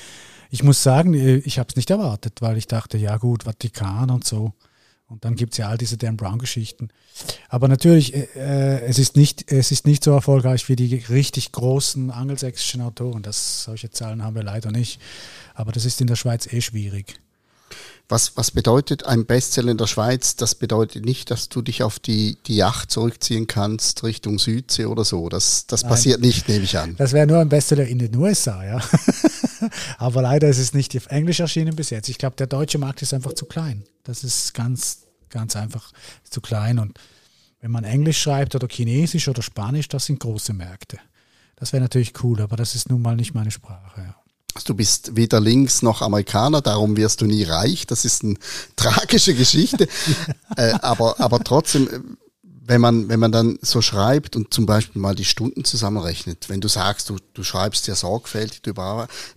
[0.50, 4.10] Ich muss sagen, äh, ich habe es nicht erwartet, weil ich dachte, ja gut, Vatikan
[4.10, 4.52] und so.
[5.10, 6.88] Und dann gibt es ja all diese Dan Brown-Geschichten.
[7.48, 11.50] Aber natürlich, äh, äh, es, ist nicht, es ist nicht so erfolgreich wie die richtig
[11.50, 13.22] großen angelsächsischen Autoren.
[13.22, 15.00] Das, solche Zahlen haben wir leider nicht.
[15.54, 17.18] Aber das ist in der Schweiz eh schwierig.
[18.08, 20.36] Was, was bedeutet ein Bestseller in der Schweiz?
[20.36, 25.04] Das bedeutet nicht, dass du dich auf die, die Yacht zurückziehen kannst Richtung Südsee oder
[25.04, 25.28] so.
[25.28, 26.94] Das, das passiert nicht, nehme ich an.
[26.98, 28.80] Das wäre nur ein Bestseller in den USA, ja.
[29.98, 32.08] Aber leider ist es nicht auf Englisch erschienen bis jetzt.
[32.08, 33.84] Ich glaube, der deutsche Markt ist einfach zu klein.
[34.04, 35.92] Das ist ganz, ganz einfach
[36.28, 36.78] zu klein.
[36.78, 36.98] Und
[37.60, 40.98] wenn man Englisch schreibt oder Chinesisch oder Spanisch, das sind große Märkte.
[41.56, 44.00] Das wäre natürlich cool, aber das ist nun mal nicht meine Sprache.
[44.00, 44.14] Ja.
[44.64, 47.86] Du bist weder links noch Amerikaner, darum wirst du nie reich.
[47.86, 48.36] Das ist eine
[48.76, 49.86] tragische Geschichte.
[50.56, 52.16] äh, aber, aber trotzdem,
[52.70, 56.60] wenn man, wenn man dann so schreibt und zum Beispiel mal die Stunden zusammenrechnet, wenn
[56.60, 58.72] du sagst, du, du schreibst ja sorgfältig, du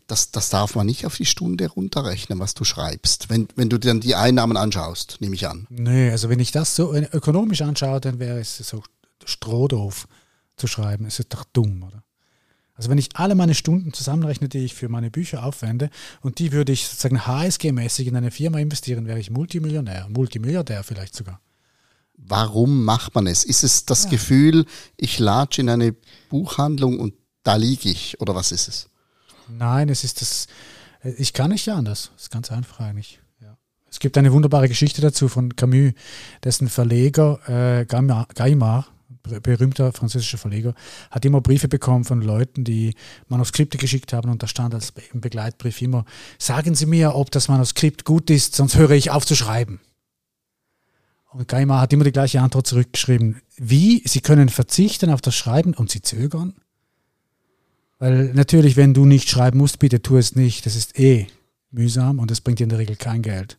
[0.05, 3.31] das, das darf man nicht auf die Stunde runterrechnen, was du schreibst.
[3.31, 5.65] Wenn, wenn du dir dann die Einnahmen anschaust, nehme ich an.
[5.71, 8.83] Nee, also wenn ich das so ökonomisch anschaue, dann wäre es so
[9.25, 10.07] strohdoof
[10.55, 11.07] zu schreiben.
[11.07, 12.03] Es ist doch dumm, oder?
[12.75, 15.89] Also wenn ich alle meine Stunden zusammenrechne, die ich für meine Bücher aufwende,
[16.21, 21.15] und die würde ich sozusagen HSG-mäßig in eine Firma investieren, wäre ich Multimillionär, Multimilliardär vielleicht
[21.15, 21.41] sogar.
[22.27, 23.43] Warum macht man es?
[23.43, 24.11] Ist es das ja.
[24.11, 24.65] Gefühl,
[24.97, 25.95] ich latsche in eine
[26.29, 28.89] Buchhandlung und da liege ich, oder was ist es?
[29.49, 30.47] Nein, es ist das,
[31.17, 32.11] ich kann nicht anders.
[32.13, 33.19] Das ist ganz einfach eigentlich.
[33.41, 33.57] Ja.
[33.89, 35.93] Es gibt eine wunderbare Geschichte dazu von Camus,
[36.43, 38.87] dessen Verleger äh, Gaimar
[39.41, 40.73] berühmter französischer Verleger,
[41.09, 42.93] hat immer Briefe bekommen von Leuten, die
[43.27, 46.05] Manuskripte geschickt haben und da stand als Begleitbrief immer,
[46.37, 49.79] sagen Sie mir, ob das Manuskript gut ist, sonst höre ich auf zu schreiben.
[51.33, 53.41] Und Gaimar hat immer die gleiche Antwort zurückgeschrieben.
[53.57, 54.03] Wie?
[54.05, 56.53] Sie können verzichten auf das Schreiben und Sie zögern?
[57.99, 60.65] Weil natürlich, wenn du nicht schreiben musst, bitte tu es nicht.
[60.65, 61.27] Das ist eh
[61.71, 63.57] mühsam und das bringt dir in der Regel kein Geld.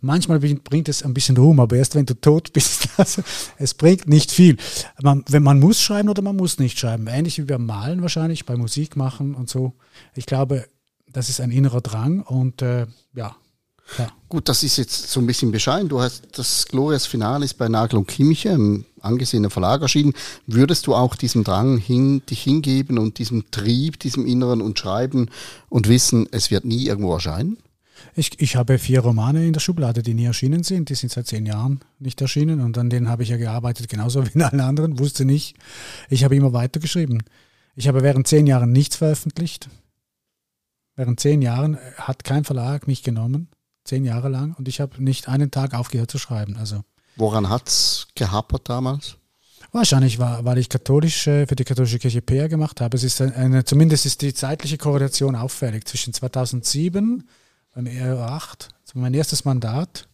[0.00, 3.22] Manchmal bringt es ein bisschen Ruhm, aber erst wenn du tot bist, also
[3.58, 4.56] es bringt nicht viel.
[5.02, 7.06] Man, wenn man muss schreiben oder man muss nicht schreiben.
[7.06, 9.74] Ähnlich wie beim Malen wahrscheinlich, bei Musik machen und so.
[10.14, 10.66] Ich glaube,
[11.06, 13.36] das ist ein innerer Drang und äh, ja,
[13.98, 14.10] ja.
[14.28, 15.88] Gut, das ist jetzt so ein bisschen bescheiden.
[15.88, 20.14] Du hast das Glorias Finale ist bei Nagel und Kimche im angesehenen Verlag erschienen.
[20.46, 25.28] Würdest du auch diesem Drang hin, dich hingeben und diesem Trieb, diesem Inneren und Schreiben
[25.68, 27.58] und wissen, es wird nie irgendwo erscheinen?
[28.16, 30.88] Ich, ich habe vier Romane in der Schublade, die nie erschienen sind.
[30.88, 34.24] Die sind seit zehn Jahren nicht erschienen und an denen habe ich ja gearbeitet, genauso
[34.26, 34.98] wie in allen anderen.
[34.98, 35.56] Wusste nicht.
[36.08, 37.22] Ich habe immer weitergeschrieben.
[37.76, 39.68] Ich habe während zehn Jahren nichts veröffentlicht.
[40.96, 43.48] Während zehn Jahren hat kein Verlag mich genommen
[43.84, 46.56] zehn Jahre lang und ich habe nicht einen Tag aufgehört zu schreiben.
[46.56, 46.82] Also
[47.16, 49.16] Woran hat es gehapert damals?
[49.72, 52.96] Wahrscheinlich war, weil ich katholisch äh, für die katholische Kirche PR gemacht habe.
[52.96, 55.86] Es ist eine, zumindest ist die zeitliche Korrelation auffällig.
[55.86, 57.28] Zwischen 2007
[57.74, 60.08] beim ER8, mein erstes Mandat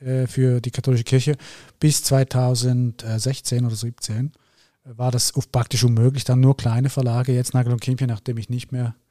[0.00, 1.36] äh, für die katholische Kirche,
[1.80, 4.32] bis 2016 oder 2017
[4.84, 6.24] war das praktisch unmöglich.
[6.24, 9.07] Dann nur kleine Verlage, jetzt Nagel und Kimpje, nachdem ich nicht mehr äh,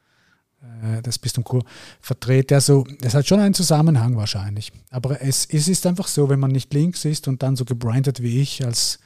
[1.04, 1.63] das Bistum Chur
[2.02, 2.56] vertrete.
[2.56, 4.72] Also das hat schon einen Zusammenhang wahrscheinlich.
[4.89, 8.22] Aber es, es ist einfach so, wenn man nicht links ist und dann so gebrandet
[8.22, 9.00] wie ich als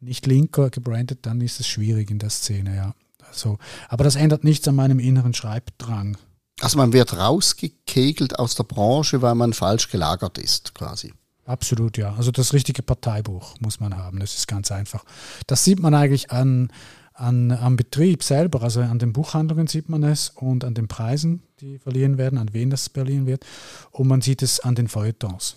[0.00, 2.94] nicht linker gebrandet, dann ist es schwierig in der Szene, ja.
[3.26, 6.16] Also, aber das ändert nichts an meinem inneren Schreibdrang.
[6.60, 11.12] Also man wird rausgekegelt aus der Branche, weil man falsch gelagert ist, quasi.
[11.46, 12.14] Absolut, ja.
[12.14, 14.20] Also das richtige Parteibuch muss man haben.
[14.20, 15.04] Das ist ganz einfach.
[15.46, 16.70] Das sieht man eigentlich an,
[17.14, 21.42] an, am Betrieb selber, also an den Buchhandlungen sieht man es und an den Preisen,
[21.60, 23.46] die verliehen werden, an wen das verliehen wird.
[23.92, 25.56] Und man sieht es an den Feuilletons.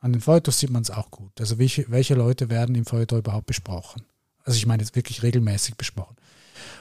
[0.00, 1.32] An den Feuilletons sieht man es auch gut.
[1.40, 4.02] Also welche, welche Leute werden im Feuilleton überhaupt besprochen?
[4.44, 6.16] Also ich meine jetzt wirklich regelmäßig besprochen.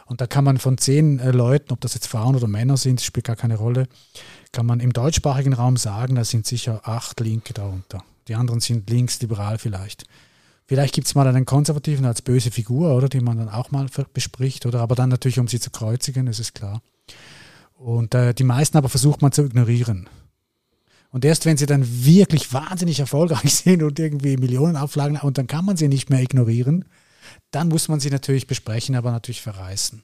[0.05, 3.01] Und da kann man von zehn äh, Leuten, ob das jetzt Frauen oder Männer sind,
[3.01, 3.87] spielt gar keine Rolle,
[4.51, 8.03] kann man im deutschsprachigen Raum sagen, da sind sicher acht Linke darunter.
[8.27, 10.05] Die anderen sind linksliberal vielleicht.
[10.67, 13.87] Vielleicht gibt es mal einen Konservativen als böse Figur, oder, die man dann auch mal
[14.13, 16.81] bespricht, oder aber dann natürlich, um sie zu kreuzigen, das ist klar.
[17.75, 20.09] Und äh, die meisten aber versucht man zu ignorieren.
[21.11, 25.65] Und erst wenn sie dann wirklich wahnsinnig erfolgreich sind und irgendwie Millionenauflagen, und dann kann
[25.65, 26.85] man sie nicht mehr ignorieren,
[27.51, 30.03] dann muss man sie natürlich besprechen, aber natürlich verreißen.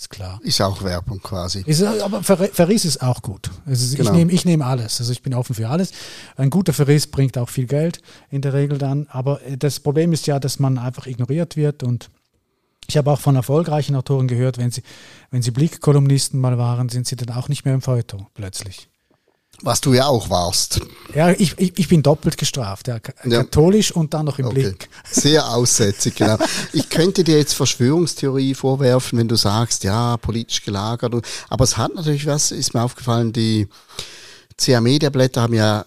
[0.00, 0.40] Ist klar.
[0.42, 1.62] Ist auch Werbung quasi.
[1.66, 3.50] Ist, aber Ver Verriss ist auch gut.
[3.66, 4.08] Also genau.
[4.08, 4.98] Ich nehme ich nehm alles.
[4.98, 5.92] Also ich bin offen für alles.
[6.36, 9.08] Ein guter Verriss bringt auch viel Geld in der Regel dann.
[9.10, 12.10] Aber das Problem ist ja, dass man einfach ignoriert wird und
[12.88, 14.82] ich habe auch von erfolgreichen Autoren gehört, wenn sie,
[15.30, 18.89] wenn sie Blickkolumnisten mal waren, sind sie dann auch nicht mehr im Feuilleton plötzlich.
[19.62, 20.80] Was du ja auch warst.
[21.14, 22.88] Ja, ich, ich, ich bin doppelt gestraft.
[22.88, 22.98] Ja.
[22.98, 24.62] Katholisch und dann noch im okay.
[24.62, 24.88] Blick.
[25.10, 26.38] Sehr aussätzig, genau.
[26.72, 31.14] ich könnte dir jetzt Verschwörungstheorie vorwerfen, wenn du sagst, ja, politisch gelagert.
[31.48, 33.68] Aber es hat natürlich was, ist mir aufgefallen, die
[34.56, 35.84] CA Media Blätter haben ja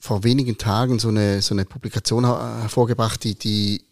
[0.00, 3.82] vor wenigen Tagen so eine, so eine Publikation hervorgebracht, die, die,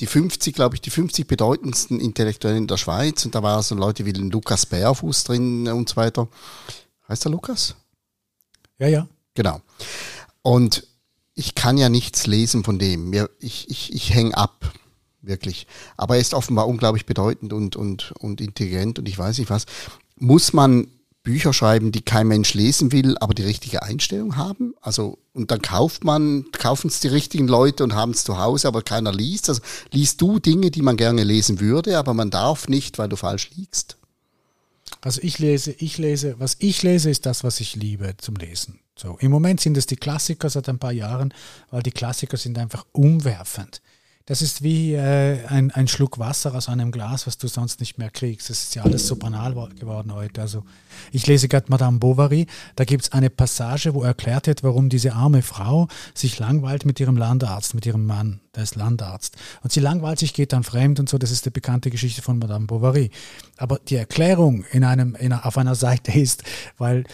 [0.00, 3.24] die 50, glaube ich, die 50 bedeutendsten Intellektuellen in der Schweiz.
[3.24, 6.28] Und da waren so Leute wie Lukas Bärfuß drin und so weiter.
[7.08, 7.74] Heißt der Lukas?
[8.80, 9.08] Ja, ja.
[9.34, 9.60] Genau.
[10.42, 10.86] Und
[11.34, 13.12] ich kann ja nichts lesen von dem.
[13.38, 14.72] Ich, ich, ich hänge ab,
[15.20, 15.66] wirklich.
[15.96, 19.66] Aber er ist offenbar unglaublich bedeutend und, und, und intelligent und ich weiß nicht was.
[20.16, 20.88] Muss man
[21.22, 24.74] Bücher schreiben, die kein Mensch lesen will, aber die richtige Einstellung haben.
[24.80, 28.68] Also, und dann kauft man, kaufen es die richtigen Leute und haben es zu Hause,
[28.68, 29.50] aber keiner liest.
[29.50, 29.60] Also
[29.92, 33.50] liest du Dinge, die man gerne lesen würde, aber man darf nicht, weil du falsch
[33.54, 33.98] liegst.
[35.00, 38.80] Also ich lese, ich lese, was ich lese, ist das, was ich liebe zum Lesen.
[38.96, 41.32] So, im Moment sind es die Klassiker seit ein paar Jahren,
[41.70, 43.80] weil die Klassiker sind einfach umwerfend.
[44.26, 47.98] Das ist wie äh, ein, ein Schluck Wasser aus einem Glas, was du sonst nicht
[47.98, 48.48] mehr kriegst.
[48.48, 50.40] Das ist ja alles so banal geworden heute.
[50.40, 50.64] Also
[51.10, 55.14] ich lese gerade Madame Bovary, da gibt es eine Passage, wo erklärt wird, warum diese
[55.14, 59.36] arme Frau sich langweilt mit ihrem Landarzt, mit ihrem Mann, der ist Landarzt.
[59.62, 62.38] Und sie langweilt sich, geht dann fremd und so, das ist die bekannte Geschichte von
[62.38, 63.10] Madame Bovary.
[63.56, 66.42] Aber die Erklärung in einem, in, auf einer Seite ist,
[66.76, 67.04] weil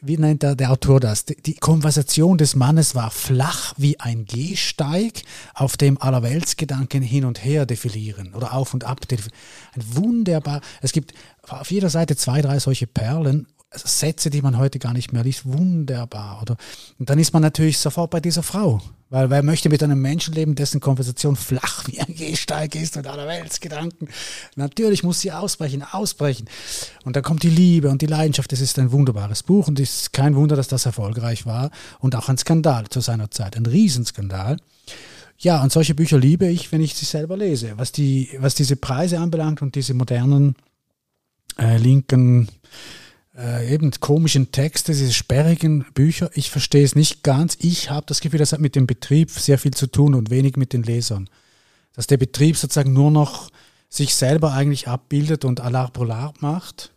[0.00, 1.24] wie nennt der, der Autor das?
[1.24, 5.22] Die Konversation des Mannes war flach wie ein Gehsteig,
[5.54, 9.00] auf dem Allerweltsgedanken hin und her defilieren oder auf und ab.
[9.10, 11.14] Ein wunderbar, es gibt
[11.48, 15.44] auf jeder Seite zwei, drei solche Perlen Sätze, die man heute gar nicht mehr liest,
[15.44, 16.40] wunderbar.
[16.42, 16.56] Oder?
[16.98, 18.80] Und dann ist man natürlich sofort bei dieser Frau.
[19.08, 23.06] Weil wer möchte mit einem Menschen leben, dessen Konversation flach wie ein Gehsteig ist und
[23.06, 24.08] aller Weltsgedanken.
[24.56, 26.48] Natürlich muss sie ausbrechen, ausbrechen.
[27.04, 28.50] Und dann kommt die Liebe und die Leidenschaft.
[28.50, 32.16] Das ist ein wunderbares Buch und es ist kein Wunder, dass das erfolgreich war und
[32.16, 34.56] auch ein Skandal zu seiner Zeit, ein Riesenskandal.
[35.38, 37.74] Ja, und solche Bücher liebe ich, wenn ich sie selber lese.
[37.76, 40.56] Was, die, was diese Preise anbelangt und diese modernen
[41.58, 42.48] äh, linken
[43.36, 46.30] äh, eben komischen Texte, diese sperrigen Bücher.
[46.34, 47.56] Ich verstehe es nicht ganz.
[47.60, 50.56] Ich habe das Gefühl, das hat mit dem Betrieb sehr viel zu tun und wenig
[50.56, 51.28] mit den Lesern.
[51.94, 53.50] Dass der Betrieb sozusagen nur noch
[53.88, 56.92] sich selber eigentlich abbildet und à la macht.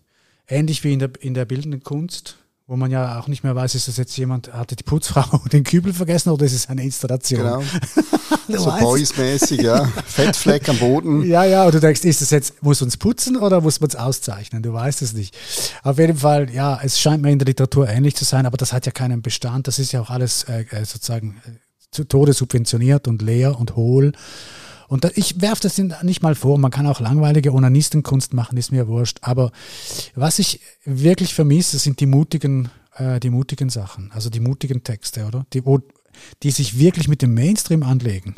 [0.47, 2.38] Ähnlich wie in der, in der bildenden Kunst
[2.69, 5.63] wo man ja auch nicht mehr weiß, ist das jetzt jemand, hatte die Putzfrau den
[5.63, 7.41] Kübel vergessen oder ist es eine Installation?
[7.41, 7.63] Genau.
[8.47, 9.86] so Boys-mäßig, ja.
[10.05, 11.25] Fettfleck am Boden.
[11.25, 13.95] Ja, ja, und du denkst, ist das jetzt, muss uns putzen oder muss man es
[13.95, 14.62] auszeichnen?
[14.62, 15.36] Du weißt es nicht.
[15.82, 18.71] Auf jeden Fall, ja, es scheint mir in der Literatur ähnlich zu sein, aber das
[18.71, 19.67] hat ja keinen Bestand.
[19.67, 21.51] Das ist ja auch alles äh, äh sozusagen äh,
[21.89, 24.12] zu Tode subventioniert und leer und hohl.
[24.89, 28.88] Und ich werfe das nicht mal vor, man kann auch langweilige Onanistenkunst machen, ist mir
[28.88, 29.19] wurscht.
[29.21, 29.52] Aber
[30.15, 35.28] was ich wirklich vermisse, sind die mutigen, äh, die mutigen Sachen, also die mutigen Texte,
[35.28, 35.45] oder?
[35.54, 35.80] Die, wo,
[36.41, 38.36] die sich wirklich mit dem Mainstream anlegen.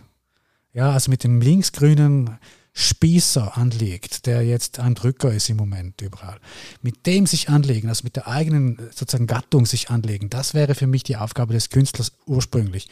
[0.74, 2.38] Ja, also mit dem linksgrünen
[2.74, 6.40] Spießer anlegt, der jetzt ein Drücker ist im Moment überall.
[6.82, 10.88] Mit dem sich anlegen, also mit der eigenen sozusagen Gattung sich anlegen, das wäre für
[10.88, 12.90] mich die Aufgabe des Künstlers ursprünglich.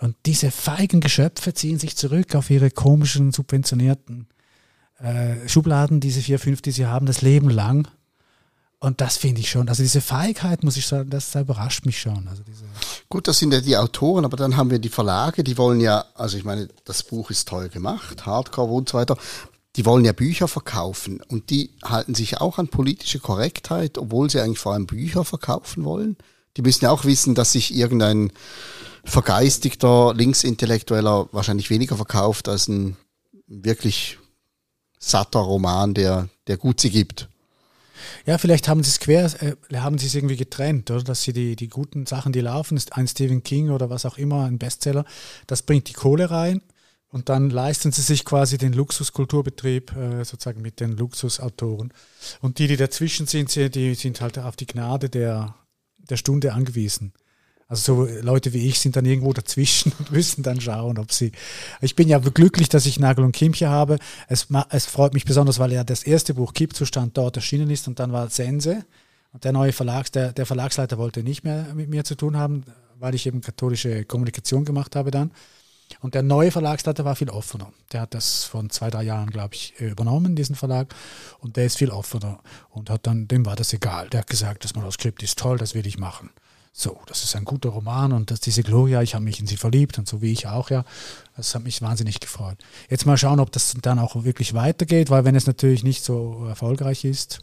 [0.00, 4.26] Und diese feigen Geschöpfe ziehen sich zurück auf ihre komischen, subventionierten
[4.98, 7.88] äh, Schubladen, diese vier, fünf, die sie haben, das Leben lang.
[8.80, 12.28] Und das finde ich schon, also diese Feigheit, muss ich sagen, das, überrascht mich schon.
[12.28, 12.64] Also diese
[13.08, 16.04] Gut, das sind ja die Autoren, aber dann haben wir die Verlage, die wollen ja,
[16.14, 19.16] also ich meine, das Buch ist toll gemacht, Hardcover und so weiter.
[19.76, 24.40] Die wollen ja Bücher verkaufen und die halten sich auch an politische Korrektheit, obwohl sie
[24.40, 26.16] eigentlich vor allem Bücher verkaufen wollen.
[26.56, 28.32] Die müssen ja auch wissen, dass sich irgendein
[29.04, 32.96] vergeistigter Linksintellektueller wahrscheinlich weniger verkauft als ein
[33.46, 34.18] wirklich
[34.98, 37.28] satter Roman, der, der gut sie gibt.
[38.26, 41.02] Ja, vielleicht haben sie es quer, äh, haben sie es irgendwie getrennt, oder?
[41.02, 44.18] Dass sie die, die guten Sachen, die laufen, ist ein Stephen King oder was auch
[44.18, 45.04] immer, ein Bestseller,
[45.46, 46.62] das bringt die Kohle rein
[47.08, 51.92] und dann leisten sie sich quasi den Luxuskulturbetrieb äh, sozusagen mit den Luxusautoren.
[52.40, 55.54] Und die, die dazwischen sind, die sind halt auf die Gnade der,
[56.08, 57.12] der Stunde angewiesen.
[57.66, 61.32] Also so Leute wie ich sind dann irgendwo dazwischen und müssen dann schauen, ob sie.
[61.80, 63.98] Ich bin ja glücklich, dass ich Nagel und Kimche habe.
[64.28, 67.98] Es, es freut mich besonders, weil ja das erste Buch Kippzustand dort erschienen ist und
[67.98, 68.84] dann war Sense.
[69.32, 72.64] Und der neue Verlags, der, der Verlagsleiter wollte nicht mehr mit mir zu tun haben,
[73.00, 75.32] weil ich eben katholische Kommunikation gemacht habe dann.
[76.00, 77.72] Und der neue Verlagsleiter war viel offener.
[77.92, 80.94] Der hat das von zwei, drei Jahren, glaube ich, übernommen, diesen Verlag.
[81.38, 82.40] Und der ist viel offener.
[82.70, 84.08] Und hat dann, dem war das egal.
[84.10, 86.30] Der hat gesagt, das Manuskript ist toll, das will ich machen
[86.76, 89.56] so, das ist ein guter Roman und dass diese Gloria, ich habe mich in sie
[89.56, 90.84] verliebt und so wie ich auch, ja.
[91.36, 92.58] Das hat mich wahnsinnig gefreut.
[92.90, 96.46] Jetzt mal schauen, ob das dann auch wirklich weitergeht, weil wenn es natürlich nicht so
[96.48, 97.38] erfolgreich ist,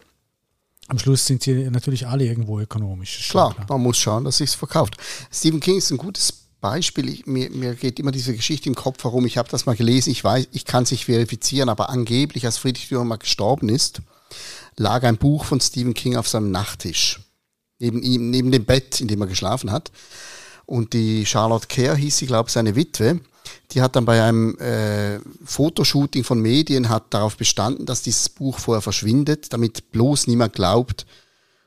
[0.90, 3.30] am Schluss sind sie natürlich alle irgendwo ökonomisch.
[3.30, 4.98] Klar, klar, man muss schauen, dass sich verkauft.
[5.32, 7.10] Stephen King ist ein gutes Beispiel.
[7.10, 9.26] Ich, mir, mir geht immer diese Geschichte im Kopf herum.
[9.26, 10.12] Ich habe das mal gelesen.
[10.12, 14.02] Ich weiß, ich kann es nicht verifizieren, aber angeblich, als Friedrich Dürr mal gestorben ist,
[14.78, 17.20] lag ein Buch von Stephen King auf seinem Nachttisch
[17.82, 19.92] neben ihm, neben dem Bett, in dem er geschlafen hat.
[20.66, 23.20] Und die Charlotte Kerr hieß sie, glaube ich, seine Witwe.
[23.72, 28.60] Die hat dann bei einem äh, Fotoshooting von Medien hat darauf bestanden, dass dieses Buch
[28.60, 31.06] vorher verschwindet, damit bloß niemand glaubt,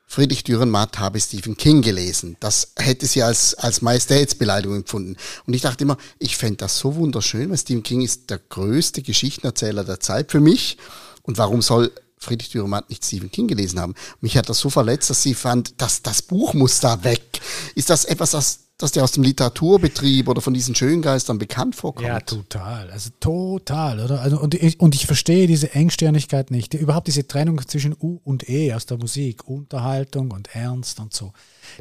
[0.07, 2.37] Friedrich Dürrenmatt habe Stephen King gelesen.
[2.41, 5.17] Das hätte sie als, als Majestätsbeleidigung empfunden.
[5.47, 9.03] Und ich dachte immer, ich fände das so wunderschön, weil Stephen King ist der größte
[9.03, 10.79] Geschichtenerzähler der Zeit für mich.
[11.23, 11.91] Und warum soll
[12.25, 13.95] Friedrich Dürrenmatt nicht Stephen King gelesen haben.
[14.21, 17.41] Mich hat das so verletzt, dass sie fand, dass das Buch muss da weg.
[17.75, 22.07] Ist das etwas, das dass der aus dem Literaturbetrieb oder von diesen Schöngeistern bekannt vorkommt.
[22.07, 22.91] Ja, total.
[22.91, 24.21] Also total, oder?
[24.21, 26.75] Also, und, ich, und ich verstehe diese Engstirnigkeit nicht.
[26.75, 31.15] Die, überhaupt diese Trennung zwischen U und E aus der Musik, Unterhaltung und Ernst und
[31.15, 31.33] so.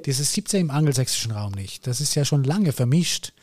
[0.05, 1.85] Dieses gibt es ja im angelsächsischen Raum nicht.
[1.85, 3.33] Das ist ja schon lange vermischt.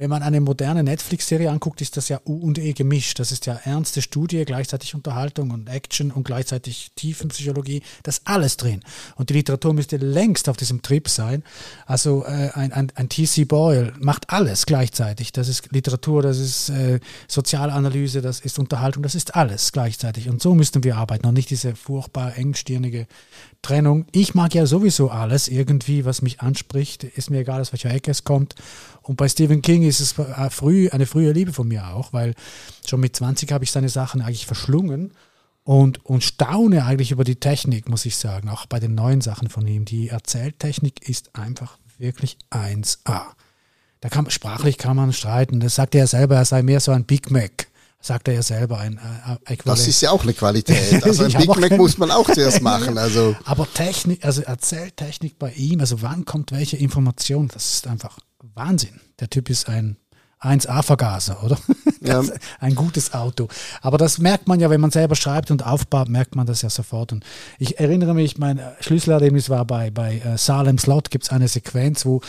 [0.00, 3.18] Wenn man eine moderne Netflix-Serie anguckt, ist das ja U und E gemischt.
[3.18, 7.82] Das ist ja ernste Studie, gleichzeitig Unterhaltung und Action und gleichzeitig Tiefenpsychologie.
[8.04, 8.84] Das ist alles drin.
[9.16, 11.42] Und die Literatur müsste längst auf diesem Trip sein.
[11.84, 13.44] Also äh, ein, ein, ein T.C.
[13.44, 15.32] Boyle macht alles gleichzeitig.
[15.32, 20.28] Das ist Literatur, das ist äh, Sozialanalyse, das ist Unterhaltung, das ist alles gleichzeitig.
[20.28, 23.08] Und so müssten wir arbeiten und nicht diese furchtbar engstirnige
[23.62, 24.06] Trennung.
[24.12, 27.02] Ich mag ja sowieso alles irgendwie, was mich anspricht.
[27.02, 28.54] Ist mir egal, aus welcher Ecke es kommt.
[29.08, 32.34] Und bei Stephen King ist es äh, früh, eine frühe Liebe von mir auch, weil
[32.86, 35.12] schon mit 20 habe ich seine Sachen eigentlich verschlungen
[35.64, 39.48] und, und staune eigentlich über die Technik, muss ich sagen, auch bei den neuen Sachen
[39.48, 39.86] von ihm.
[39.86, 43.22] Die Erzähltechnik ist einfach wirklich 1A.
[44.00, 45.58] Da kann, sprachlich kann man streiten.
[45.60, 47.68] Das sagt er selber, er sei mehr so ein Big Mac
[48.00, 49.00] sagt er ja selber ein
[49.48, 51.02] äh, Das ist ja auch eine Qualität.
[51.02, 52.96] Also ein Big Mac muss man auch zuerst machen.
[52.96, 53.34] Also.
[53.44, 58.18] Aber Technik, also Erzähltechnik bei ihm, also wann kommt welche Information, das ist einfach
[58.54, 59.00] Wahnsinn.
[59.20, 59.96] Der Typ ist ein
[60.40, 61.58] 1A-Vergaser, oder?
[62.00, 62.22] Ja.
[62.60, 63.48] ein gutes Auto.
[63.82, 66.70] Aber das merkt man ja, wenn man selber schreibt und aufbaut, merkt man das ja
[66.70, 67.12] sofort.
[67.12, 67.24] Und
[67.58, 72.06] ich erinnere mich, mein Schlüsselerlebnis war bei, bei uh, Salem Slot, gibt es eine Sequenz,
[72.06, 72.20] wo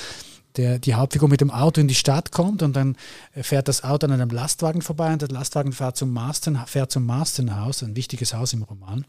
[0.57, 2.97] der, die Hauptfigur mit dem Auto in die Stadt kommt und dann
[3.33, 7.05] fährt das Auto an einem Lastwagen vorbei und der Lastwagen fährt zum Marston, fährt zum
[7.05, 9.05] Marstonhaus, ein wichtiges Haus im Roman.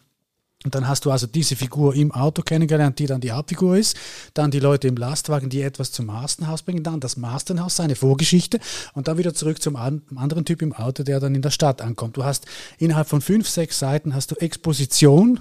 [0.63, 3.97] Und dann hast du also diese Figur im Auto kennengelernt, die dann die Hauptfigur ist.
[4.35, 6.83] Dann die Leute im Lastwagen, die etwas zum Marstonhaus bringen.
[6.83, 8.61] Dann das Marstonhaus, seine Vorgeschichte.
[8.93, 12.19] Und dann wieder zurück zum anderen Typ im Auto, der dann in der Stadt ankommt.
[12.19, 12.45] Du hast
[12.77, 15.41] innerhalb von fünf, sechs Seiten hast du Exposition,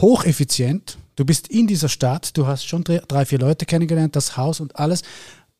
[0.00, 0.98] hocheffizient.
[1.14, 4.74] Du bist in dieser Stadt, du hast schon drei, vier Leute kennengelernt, das Haus und
[4.74, 5.02] alles.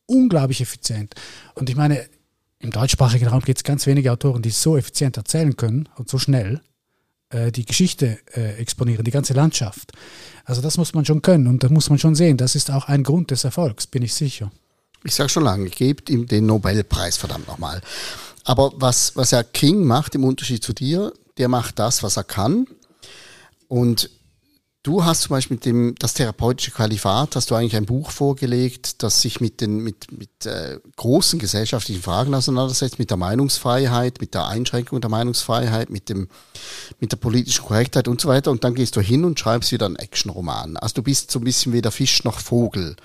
[0.05, 1.15] Unglaublich effizient.
[1.53, 2.05] Und ich meine,
[2.59, 6.17] im deutschsprachigen Raum gibt es ganz wenige Autoren, die so effizient erzählen können und so
[6.17, 6.59] schnell
[7.29, 9.91] äh, die Geschichte äh, exponieren, die ganze Landschaft.
[10.43, 12.37] Also das muss man schon können und das muss man schon sehen.
[12.37, 14.51] Das ist auch ein Grund des Erfolgs, bin ich sicher.
[15.03, 17.81] Ich sage schon lange, gebt ihm den Nobelpreis, verdammt nochmal.
[18.43, 22.23] Aber was, was ja King macht im Unterschied zu dir, der macht das, was er
[22.23, 22.67] kann.
[23.67, 24.09] Und
[24.85, 29.01] Du hast zum Beispiel mit dem das therapeutische Kalifat, hast du eigentlich ein Buch vorgelegt,
[29.01, 34.35] das sich mit den mit, mit äh, großen gesellschaftlichen Fragen auseinandersetzt, mit der Meinungsfreiheit, mit
[34.35, 36.27] der Einschränkung der Meinungsfreiheit, mit dem
[36.99, 38.51] mit der politischen Korrektheit und so weiter.
[38.51, 40.77] Und dann gehst du hin und schreibst wieder einen Actionroman.
[40.77, 42.95] Also du bist so ein bisschen weder Fisch noch Vogel.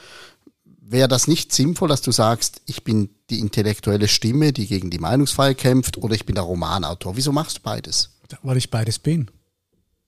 [0.82, 4.98] Wäre das nicht sinnvoll, dass du sagst, ich bin die intellektuelle Stimme, die gegen die
[4.98, 7.16] Meinungsfreiheit kämpft, oder ich bin der Romanautor?
[7.16, 8.10] Wieso machst du beides?
[8.42, 9.30] Weil ich beides bin.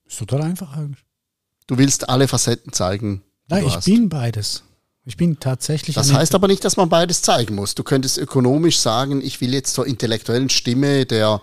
[0.07, 1.03] Ist total einfach eigentlich.
[1.73, 3.23] Du willst alle Facetten zeigen.
[3.49, 3.87] Nein, ich hast.
[3.87, 4.63] bin beides.
[5.07, 5.97] Ich bin tatsächlich.
[5.97, 7.75] Das heißt aber nicht, dass man beides zeigen muss.
[7.75, 11.41] Du könntest ökonomisch sagen, ich will jetzt zur intellektuellen Stimme der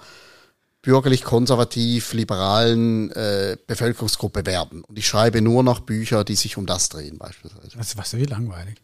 [0.84, 4.84] bürgerlich-konservativ liberalen äh, Bevölkerungsgruppe werden.
[4.84, 7.76] Und ich schreibe nur noch Bücher, die sich um das drehen, beispielsweise.
[7.76, 8.76] Das ist wie langweilig.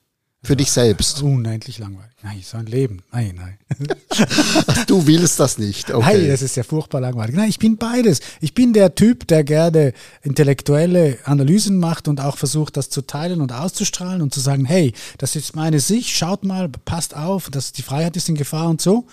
[0.45, 1.23] Für dich selbst.
[1.23, 2.11] Unendlich langweilig.
[2.21, 3.01] Nein, so ein Leben.
[3.11, 3.57] Nein, nein.
[4.87, 5.91] du willst das nicht.
[5.91, 6.17] Okay.
[6.17, 7.35] Nein, das ist ja furchtbar langweilig.
[7.35, 8.19] Nein, ich bin beides.
[8.41, 13.41] Ich bin der Typ, der gerne intellektuelle Analysen macht und auch versucht, das zu teilen
[13.41, 17.71] und auszustrahlen und zu sagen, hey, das ist meine Sicht, schaut mal, passt auf, dass
[17.71, 19.07] die Freiheit ist in Gefahr und so.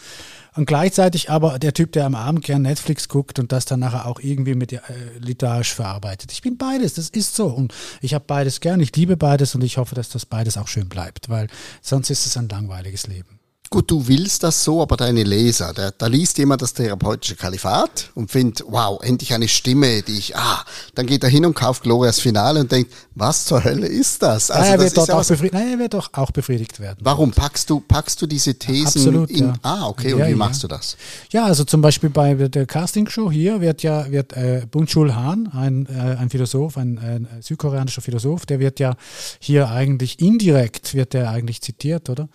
[0.55, 4.07] Und gleichzeitig aber der Typ, der am Abend gern Netflix guckt und das dann nachher
[4.07, 4.81] auch irgendwie mit äh,
[5.19, 6.31] Litage verarbeitet.
[6.33, 7.47] Ich bin beides, das ist so.
[7.47, 10.69] Und ich habe beides gern, ich liebe beides und ich hoffe, dass das beides auch
[10.69, 11.49] schön bleibt, weil
[11.81, 13.42] sonst ist es ein langweiliges Leben.
[13.73, 18.11] Gut, du willst das so, aber deine Leser, da, da liest jemand das therapeutische Kalifat
[18.15, 20.63] und findet, wow, endlich eine Stimme, die ich, ah,
[20.95, 24.51] dann geht er hin und kauft Glorias Finale und denkt, was zur Hölle ist das?
[24.51, 26.99] Also ja, er, wird dort auch befriedigt, nein, er wird doch auch befriedigt werden.
[27.01, 29.55] Warum packst du, packst du diese Thesen Absolut, in, ja.
[29.63, 30.99] ah, okay, und ja, wie machst du das?
[31.31, 35.87] Ja, also zum Beispiel bei der Castingshow hier wird ja, wird äh, Bunchul Han, ein,
[35.87, 38.97] äh, ein Philosoph, ein, ein südkoreanischer Philosoph, der wird ja
[39.39, 42.29] hier eigentlich indirekt, wird der eigentlich zitiert, oder?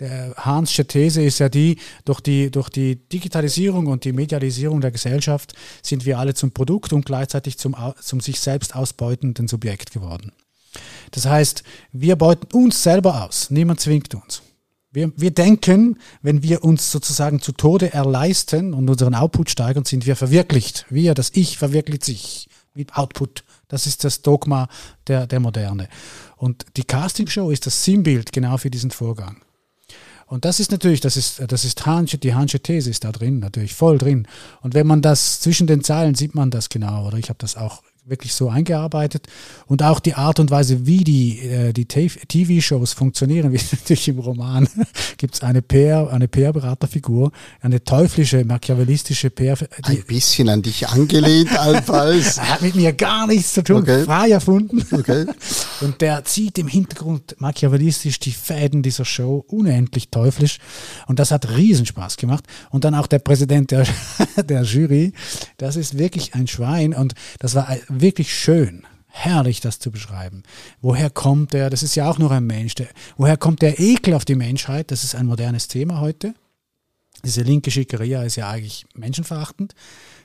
[0.00, 4.92] Der Hansche These ist ja die, durch die, durch die Digitalisierung und die Medialisierung der
[4.92, 10.32] Gesellschaft sind wir alle zum Produkt und gleichzeitig zum, zum sich selbst ausbeutenden Subjekt geworden.
[11.10, 14.42] Das heißt, wir beuten uns selber aus, niemand zwingt uns.
[14.90, 20.06] Wir, wir denken, wenn wir uns sozusagen zu Tode erleisten und unseren Output steigern, sind
[20.06, 20.86] wir verwirklicht.
[20.88, 23.44] Wir, das Ich verwirklicht sich mit Output.
[23.68, 24.68] Das ist das Dogma
[25.06, 25.88] der, der Moderne.
[26.36, 29.42] Und die Castingshow ist das Sinnbild genau für diesen Vorgang.
[30.28, 33.38] Und das ist natürlich, das ist, das ist Hansche, die Hansche These ist da drin,
[33.38, 34.28] natürlich voll drin.
[34.60, 37.56] Und wenn man das zwischen den Zeilen sieht man das genau, oder ich habe das
[37.56, 39.26] auch wirklich so eingearbeitet.
[39.66, 44.18] Und auch die Art und Weise, wie die, äh, die TV-Shows funktionieren, wie natürlich im
[44.18, 44.68] Roman,
[45.16, 49.56] gibt es eine PR, eine PR-Beraterfigur, eine teuflische, machiavellistische PR.
[49.82, 52.40] Ein bisschen an dich angelehnt, allenfalls.
[52.40, 54.04] hat mit mir gar nichts zu tun, okay.
[54.04, 54.84] frei erfunden.
[54.90, 55.26] Okay.
[55.80, 60.58] Und der zieht im Hintergrund machiavellistisch die Fäden dieser Show, unendlich teuflisch.
[61.06, 62.44] Und das hat Riesenspaß gemacht.
[62.70, 63.86] Und dann auch der Präsident der,
[64.44, 65.12] der Jury,
[65.56, 66.94] das ist wirklich ein Schwein.
[66.94, 67.68] Und das war
[68.00, 68.86] wirklich schön.
[69.06, 70.42] Herrlich, das zu beschreiben.
[70.80, 71.70] Woher kommt der?
[71.70, 72.74] Das ist ja auch nur ein Mensch.
[72.76, 74.90] Der, woher kommt der Ekel auf die Menschheit?
[74.90, 76.34] Das ist ein modernes Thema heute.
[77.24, 79.74] Diese linke Schickeria ist ja eigentlich menschenverachtend.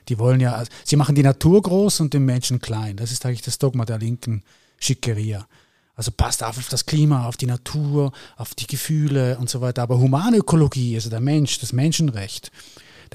[0.08, 2.96] Die wollen ja, sie machen die Natur groß und den Menschen klein.
[2.96, 4.44] Das ist eigentlich das Dogma der linken
[4.78, 5.46] Schickeria.
[5.96, 9.82] Also passt auf das Klima, auf die Natur, auf die Gefühle und so weiter.
[9.82, 12.50] Aber Humanökologie, also der Mensch, das Menschenrecht,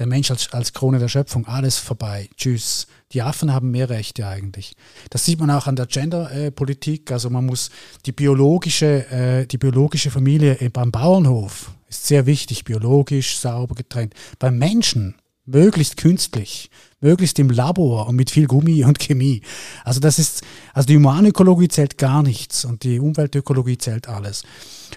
[0.00, 2.30] der Mensch als, als Krone der Schöpfung, alles vorbei.
[2.36, 2.86] Tschüss.
[3.12, 4.72] Die Affen haben mehr Rechte eigentlich.
[5.10, 7.12] Das sieht man auch an der Genderpolitik.
[7.12, 7.70] also man muss
[8.06, 14.14] die biologische, äh, die biologische Familie beim Bauernhof ist sehr wichtig, biologisch, sauber getrennt.
[14.38, 16.70] Beim Menschen möglichst künstlich,
[17.00, 19.42] möglichst im Labor und mit viel Gummi und Chemie.
[19.84, 20.42] Also das ist,
[20.74, 24.42] also die Humanökologie zählt gar nichts und die Umweltökologie zählt alles.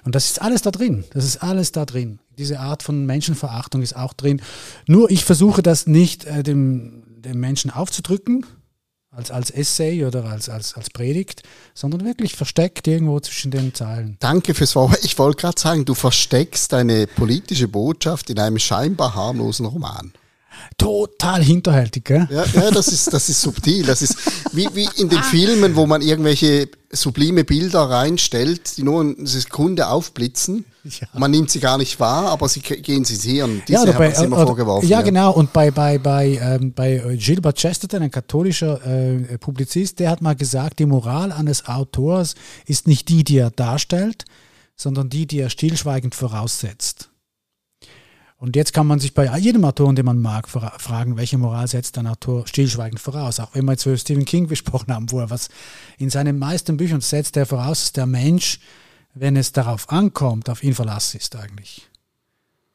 [0.03, 1.05] Und das ist alles da drin.
[1.11, 2.19] Das ist alles da drin.
[2.37, 4.41] Diese Art von Menschenverachtung ist auch drin.
[4.87, 8.45] Nur ich versuche das nicht äh, dem den Menschen aufzudrücken,
[9.11, 11.43] als, als Essay oder als, als, als Predigt,
[11.73, 14.17] sondern wirklich versteckt irgendwo zwischen den Zeilen.
[14.19, 15.03] Danke fürs Wort.
[15.03, 20.13] Ich wollte gerade sagen, du versteckst deine politische Botschaft in einem scheinbar harmlosen Roman
[20.77, 22.05] total hinterhältig.
[22.05, 22.27] Gell?
[22.29, 23.85] Ja, ja das, ist, das ist subtil.
[23.85, 24.17] Das ist
[24.51, 29.87] wie, wie in den Filmen, wo man irgendwelche sublime Bilder reinstellt, die nur eine Sekunde
[29.87, 30.65] aufblitzen.
[30.83, 31.07] Ja.
[31.13, 33.63] Man nimmt sie gar nicht wahr, aber sie gehen sie sehen.
[33.67, 34.87] Diese ja, bei, immer oder, vorgeworfen.
[34.87, 35.31] Ja, ja, genau.
[35.31, 40.35] Und bei, bei, bei, ähm, bei Gilbert Chesterton, ein katholischer äh, Publizist, der hat mal
[40.35, 42.35] gesagt, die Moral eines Autors
[42.65, 44.25] ist nicht die, die er darstellt,
[44.75, 46.92] sondern die, die er stillschweigend voraussetzt.
[48.43, 51.97] Und jetzt kann man sich bei jedem Autor, den man mag, fragen, welche Moral setzt
[51.97, 53.39] ein Autor stillschweigend voraus.
[53.39, 55.47] Auch wenn wir jetzt über Stephen King gesprochen haben, wo er was
[55.97, 58.59] in seinen meisten Büchern setzt er voraus, dass der Mensch,
[59.13, 61.87] wenn es darauf ankommt, auf ihn Verlass ist eigentlich.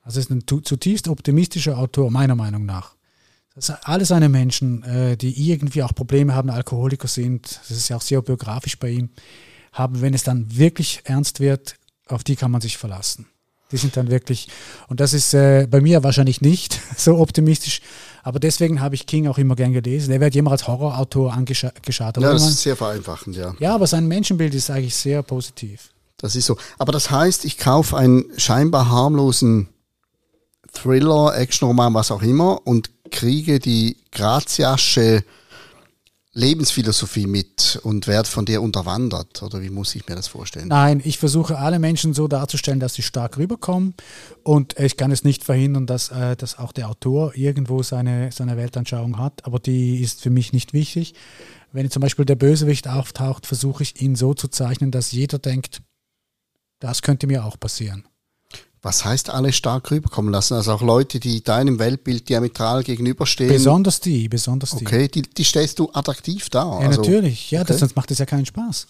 [0.00, 2.94] Also ist ein zutiefst optimistischer Autor, meiner Meinung nach.
[3.54, 7.96] Das alle seine Menschen, äh, die irgendwie auch Probleme haben, Alkoholiker sind, das ist ja
[7.98, 9.10] auch sehr biografisch bei ihm,
[9.74, 13.26] haben, wenn es dann wirklich ernst wird, auf die kann man sich verlassen.
[13.70, 14.48] Die sind dann wirklich,
[14.88, 17.80] und das ist äh, bei mir wahrscheinlich nicht so optimistisch,
[18.22, 20.12] aber deswegen habe ich King auch immer gern gelesen.
[20.12, 21.72] Er wird immer als Horrorautor angeschaut.
[21.88, 23.54] Ja, das ist sehr vereinfachend, ja.
[23.58, 25.90] Ja, aber sein Menschenbild ist eigentlich sehr positiv.
[26.18, 26.56] Das ist so.
[26.78, 29.68] Aber das heißt, ich kaufe einen scheinbar harmlosen
[30.72, 35.24] Thriller, Actionroman, was auch immer und kriege die graziasche
[36.32, 39.42] Lebensphilosophie mit und werde von der unterwandert?
[39.42, 40.68] Oder wie muss ich mir das vorstellen?
[40.68, 43.94] Nein, ich versuche alle Menschen so darzustellen, dass sie stark rüberkommen.
[44.42, 48.56] Und ich kann es nicht verhindern, dass, äh, dass auch der Autor irgendwo seine, seine
[48.56, 49.46] Weltanschauung hat.
[49.46, 51.14] Aber die ist für mich nicht wichtig.
[51.72, 55.82] Wenn zum Beispiel der Bösewicht auftaucht, versuche ich ihn so zu zeichnen, dass jeder denkt,
[56.78, 58.06] das könnte mir auch passieren.
[58.80, 60.54] Was heißt alle stark rüberkommen lassen?
[60.54, 63.50] Also auch Leute, die deinem Weltbild diametral gegenüberstehen?
[63.50, 64.86] Besonders die, besonders die.
[64.86, 66.80] Okay, die, die stellst du attraktiv dar.
[66.80, 67.50] Ja, also, natürlich.
[67.50, 67.68] Ja, okay.
[67.68, 68.86] das, sonst macht es ja keinen Spaß.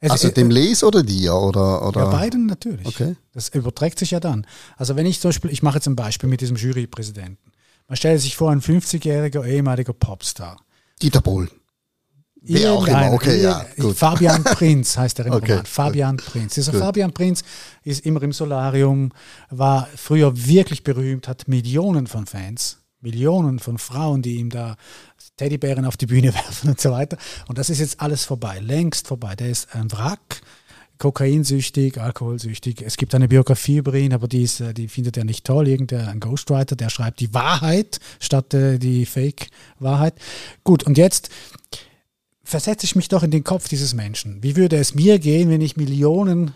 [0.00, 1.34] Es, also dem Leser oder dir?
[1.34, 2.00] Oder, oder?
[2.00, 2.86] Ja, beiden natürlich.
[2.86, 3.14] Okay.
[3.34, 4.46] Das überträgt sich ja dann.
[4.76, 7.52] Also wenn ich zum Beispiel, ich mache jetzt ein Beispiel mit diesem Jurypräsidenten.
[7.88, 10.56] Man stellt sich vor, ein 50-jähriger ehemaliger Popstar.
[11.00, 11.50] Dieter Bohlen.
[12.44, 13.64] Wer auch immer, okay, ja.
[13.78, 13.96] Gut.
[13.96, 15.52] Fabian Prinz heißt er im okay.
[15.52, 15.66] Roman.
[15.66, 16.54] Fabian Prinz.
[16.54, 16.80] Dieser gut.
[16.80, 17.44] Fabian Prinz
[17.84, 19.12] ist immer im Solarium,
[19.50, 24.76] war früher wirklich berühmt, hat Millionen von Fans, Millionen von Frauen, die ihm da
[25.36, 27.16] Teddybären auf die Bühne werfen und so weiter.
[27.46, 29.36] Und das ist jetzt alles vorbei, längst vorbei.
[29.36, 30.40] Der ist ein Wrack,
[30.98, 32.82] kokainsüchtig, alkoholsüchtig.
[32.82, 35.68] Es gibt eine Biografie über ihn, aber die, ist, äh, die findet er nicht toll.
[35.68, 40.14] Irgendein Ghostwriter, der schreibt die Wahrheit statt äh, die Fake-Wahrheit.
[40.64, 41.30] Gut, und jetzt
[42.52, 44.42] versetze ich mich doch in den Kopf dieses Menschen.
[44.42, 46.54] Wie würde es mir gehen, wenn ich Millionen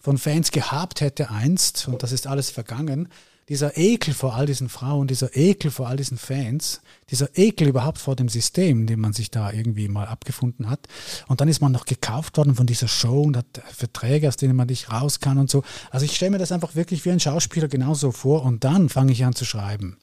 [0.00, 3.08] von Fans gehabt hätte einst, und das ist alles vergangen,
[3.50, 6.80] dieser Ekel vor all diesen Frauen, dieser Ekel vor all diesen Fans,
[7.10, 10.88] dieser Ekel überhaupt vor dem System, den man sich da irgendwie mal abgefunden hat.
[11.28, 14.56] Und dann ist man noch gekauft worden von dieser Show und hat Verträge, aus denen
[14.56, 15.62] man nicht raus kann und so.
[15.90, 19.12] Also ich stelle mir das einfach wirklich wie ein Schauspieler genauso vor und dann fange
[19.12, 19.98] ich an zu schreiben.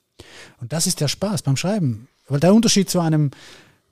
[0.62, 2.08] Und das ist der Spaß beim Schreiben.
[2.28, 3.32] Weil der Unterschied zu einem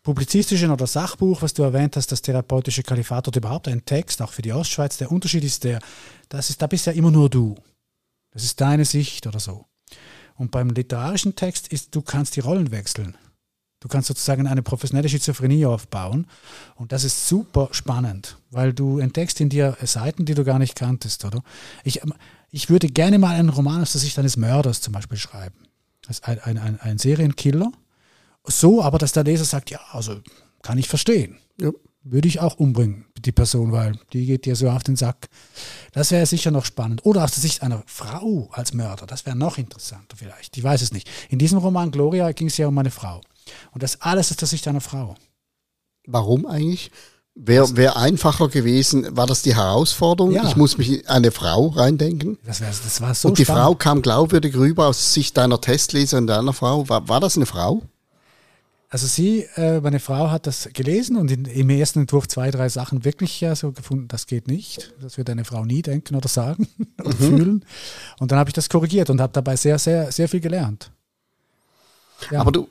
[0.03, 4.31] publizistischen oder Sachbuch, was du erwähnt hast, das therapeutische Kalifat oder überhaupt ein Text, auch
[4.31, 5.79] für die Ostschweiz, der Unterschied ist der,
[6.29, 7.55] das ist, da bist ja immer nur du.
[8.31, 9.65] Das ist deine Sicht oder so.
[10.35, 13.15] Und beim literarischen Text ist, du kannst die Rollen wechseln.
[13.81, 16.27] Du kannst sozusagen eine professionelle Schizophrenie aufbauen.
[16.75, 20.75] Und das ist super spannend, weil du entdeckst in dir Seiten, die du gar nicht
[20.75, 21.43] kanntest, oder?
[21.83, 21.99] Ich,
[22.51, 25.55] ich würde gerne mal einen Roman aus der Sicht eines Mörders zum Beispiel schreiben.
[26.21, 27.71] Ein, ein, ein, ein Serienkiller.
[28.45, 30.19] So, aber dass der Leser sagt, ja, also
[30.61, 31.37] kann ich verstehen.
[31.59, 31.71] Ja.
[32.03, 35.29] Würde ich auch umbringen, die Person, weil die geht dir so auf den Sack.
[35.91, 37.05] Das wäre sicher noch spannend.
[37.05, 40.57] Oder aus der Sicht einer Frau als Mörder, das wäre noch interessanter vielleicht.
[40.57, 41.07] Ich weiß es nicht.
[41.29, 43.21] In diesem Roman Gloria ging es ja um eine Frau.
[43.71, 45.13] Und das alles ist der Sicht einer Frau.
[46.07, 46.89] Warum eigentlich?
[47.35, 50.33] Wäre wär einfacher gewesen, war das die Herausforderung?
[50.33, 50.47] Ja.
[50.47, 52.37] Ich muss mich in eine Frau reindenken.
[52.43, 53.63] Das, wär, das war so Und die spannend.
[53.63, 56.89] Frau kam glaubwürdig rüber aus Sicht deiner Testleserin, deiner Frau.
[56.89, 57.83] War, war das eine Frau?
[58.93, 62.67] Also sie, äh, meine Frau hat das gelesen und in, im ersten Entwurf zwei, drei
[62.67, 64.93] Sachen wirklich ja so gefunden, das geht nicht.
[65.01, 66.67] Das wird eine Frau nie denken oder sagen
[66.99, 67.17] oder mhm.
[67.17, 67.65] fühlen.
[68.19, 70.91] Und dann habe ich das korrigiert und habe dabei sehr, sehr, sehr viel gelernt.
[72.31, 72.41] Ja.
[72.41, 72.67] Aber du,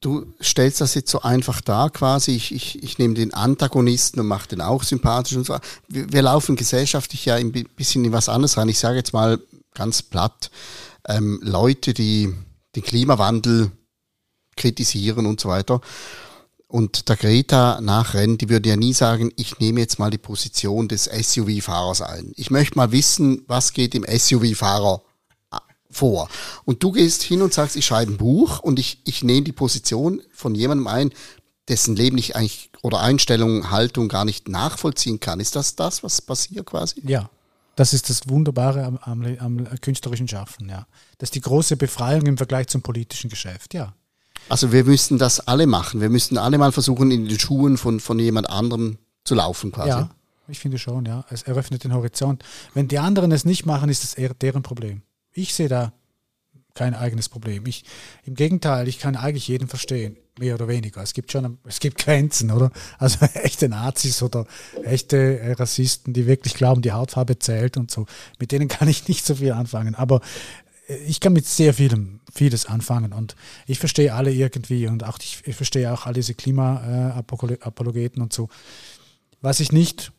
[0.00, 2.30] du stellst das jetzt so einfach dar, quasi.
[2.30, 5.58] Ich, ich, ich nehme den Antagonisten und mache den auch sympathisch und so.
[5.88, 8.70] Wir, wir laufen gesellschaftlich ja ein bisschen in was anderes rein.
[8.70, 9.38] Ich sage jetzt mal
[9.74, 10.50] ganz platt,
[11.06, 12.32] ähm, Leute, die
[12.74, 13.72] den Klimawandel
[14.56, 15.80] kritisieren und so weiter.
[16.68, 20.88] Und der Greta nachrennen, die würde ja nie sagen, ich nehme jetzt mal die Position
[20.88, 22.32] des SUV-Fahrers ein.
[22.36, 25.02] Ich möchte mal wissen, was geht im SUV-Fahrer
[25.90, 26.28] vor.
[26.64, 29.52] Und du gehst hin und sagst, ich schreibe ein Buch und ich, ich nehme die
[29.52, 31.10] Position von jemandem ein,
[31.68, 35.40] dessen Leben ich eigentlich oder Einstellung, Haltung gar nicht nachvollziehen kann.
[35.40, 37.00] Ist das das, was passiert quasi?
[37.04, 37.30] Ja,
[37.76, 40.86] das ist das Wunderbare am, am, am künstlerischen Schaffen, ja.
[41.18, 43.94] Das ist die große Befreiung im Vergleich zum politischen Geschäft, ja.
[44.48, 46.00] Also wir müssten das alle machen.
[46.00, 49.88] Wir müssten alle mal versuchen, in den Schuhen von, von jemand anderem zu laufen quasi.
[49.88, 50.10] Ja,
[50.48, 51.24] ich finde schon, ja.
[51.30, 52.44] Es eröffnet den Horizont.
[52.74, 55.02] Wenn die anderen es nicht machen, ist es eher deren Problem.
[55.32, 55.92] Ich sehe da
[56.74, 57.66] kein eigenes Problem.
[57.66, 57.84] Ich,
[58.24, 61.02] Im Gegenteil, ich kann eigentlich jeden verstehen, mehr oder weniger.
[61.02, 62.70] Es gibt schon, es gibt Grenzen, oder?
[62.98, 64.46] Also echte Nazis oder
[64.82, 68.06] echte äh, Rassisten, die wirklich glauben, die Hautfarbe zählt und so.
[68.38, 69.94] Mit denen kann ich nicht so viel anfangen.
[69.94, 70.20] Aber
[71.06, 73.36] ich kann mit sehr vielem, vieles anfangen und
[73.66, 78.48] ich verstehe alle irgendwie und auch ich, ich verstehe auch all diese Klimaapologeten und so.
[79.40, 80.12] Was ich nicht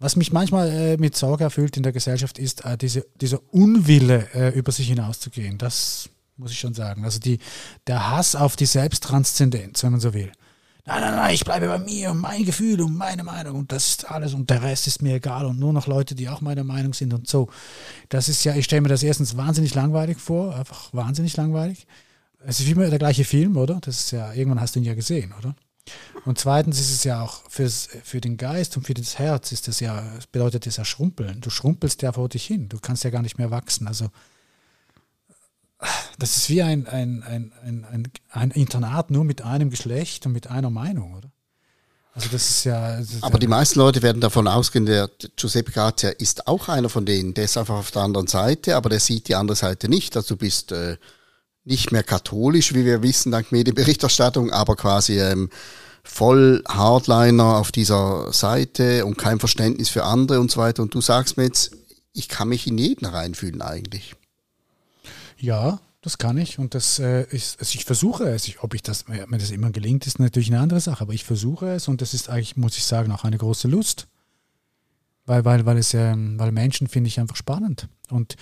[0.00, 4.28] was mich manchmal äh, mit Sorge erfüllt in der Gesellschaft ist äh, diese, dieser Unwille,
[4.34, 5.58] äh, über sich hinauszugehen.
[5.58, 6.08] Das
[6.38, 7.04] muss ich schon sagen.
[7.04, 7.38] Also die,
[7.86, 10.32] der Hass auf die Selbsttranszendenz, wenn man so will.
[10.86, 13.90] Nein, nein, nein, ich bleibe bei mir und mein Gefühl und meine Meinung und das
[13.90, 16.64] ist alles und der Rest ist mir egal und nur noch Leute, die auch meiner
[16.64, 17.48] Meinung sind und so.
[18.08, 21.86] Das ist ja, ich stelle mir das erstens wahnsinnig langweilig vor, einfach wahnsinnig langweilig.
[22.44, 23.78] Es ist immer der gleiche Film, oder?
[23.82, 25.54] Das ist ja, irgendwann hast du ihn ja gesehen, oder?
[26.24, 29.68] Und zweitens ist es ja auch fürs, für den Geist und für das Herz ist
[29.68, 30.02] das ja,
[30.32, 31.40] bedeutet das ja Schrumpeln.
[31.40, 32.68] Du schrumpelst ja vor dich hin.
[32.68, 33.86] Du kannst ja gar nicht mehr wachsen.
[33.86, 34.10] Also
[36.18, 37.52] das ist wie ein, ein, ein,
[37.90, 41.30] ein, ein Internat nur mit einem Geschlecht und mit einer Meinung, oder?
[42.12, 42.98] Also das ist ja.
[42.98, 46.68] Das ist Aber ja die meisten Leute werden davon ausgehen, der Giuseppe Grazia ist auch
[46.68, 47.34] einer von denen.
[47.34, 50.16] Der ist einfach auf der anderen Seite, aber der sieht die andere Seite nicht.
[50.16, 50.96] Also du bist äh,
[51.64, 55.50] nicht mehr katholisch, wie wir wissen, dank Medienberichterstattung, aber quasi ähm,
[56.02, 60.82] voll Hardliner auf dieser Seite und kein Verständnis für andere und so weiter.
[60.82, 61.72] Und du sagst mir jetzt,
[62.12, 64.16] ich kann mich in jeden reinfühlen eigentlich.
[65.40, 68.48] Ja, das kann ich und das äh, ist, also ich versuche es.
[68.48, 71.24] Ich, ob ich das, mir das immer gelingt, ist natürlich eine andere Sache, aber ich
[71.24, 74.06] versuche es und das ist eigentlich, muss ich sagen, auch eine große Lust.
[75.26, 77.88] Weil, weil, weil, es, äh, weil Menschen finde ich einfach spannend.
[78.10, 78.36] Und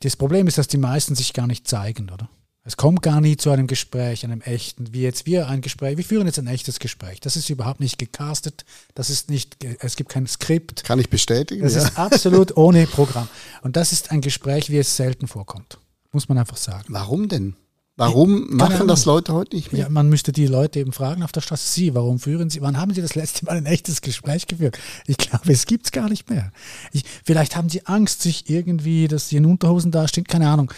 [0.00, 2.28] das Problem ist, dass die meisten sich gar nicht zeigen, oder?
[2.66, 6.04] Es kommt gar nie zu einem Gespräch, einem echten, wie jetzt wir ein Gespräch, wir
[6.04, 7.20] führen jetzt ein echtes Gespräch.
[7.20, 10.82] Das ist überhaupt nicht gecastet, das ist nicht, es gibt kein Skript.
[10.82, 11.62] Kann ich bestätigen.
[11.62, 11.82] Das ja.
[11.82, 13.28] ist absolut ohne Programm.
[13.62, 15.78] Und das ist ein Gespräch, wie es selten vorkommt.
[16.14, 16.86] Muss man einfach sagen.
[16.88, 17.56] Warum denn?
[17.96, 19.82] Warum ich, machen das Leute heute nicht mehr?
[19.82, 22.76] Ja, man müsste die Leute eben fragen auf der Straße, Sie, warum führen Sie, wann
[22.76, 24.78] haben Sie das letzte Mal ein echtes Gespräch geführt?
[25.06, 26.50] Ich glaube, es gibt es gar nicht mehr.
[26.92, 30.72] Ich, vielleicht haben Sie Angst, sich irgendwie, dass Sie in Unterhosen dastehen, keine Ahnung.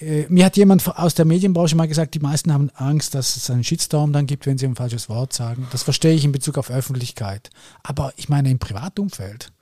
[0.00, 3.50] Äh, mir hat jemand aus der Medienbranche mal gesagt, die meisten haben Angst, dass es
[3.50, 5.66] einen Shitstorm dann gibt, wenn sie ein falsches Wort sagen.
[5.72, 7.50] Das verstehe ich in Bezug auf Öffentlichkeit.
[7.82, 9.52] Aber ich meine im Privatumfeld,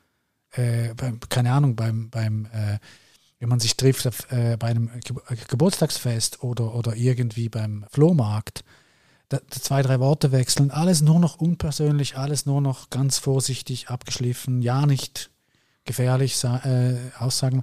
[0.53, 2.79] äh, beim, keine Ahnung, beim, beim äh,
[3.39, 5.17] wenn man sich trifft äh, bei einem Ge
[5.49, 8.65] Geburtstagsfest oder, oder irgendwie beim Flohmarkt,
[9.29, 13.89] da, da zwei, drei Worte wechseln, alles nur noch unpersönlich, alles nur noch ganz vorsichtig
[13.89, 15.31] abgeschliffen, ja nicht
[15.85, 17.63] gefährlich äh, Aussagen.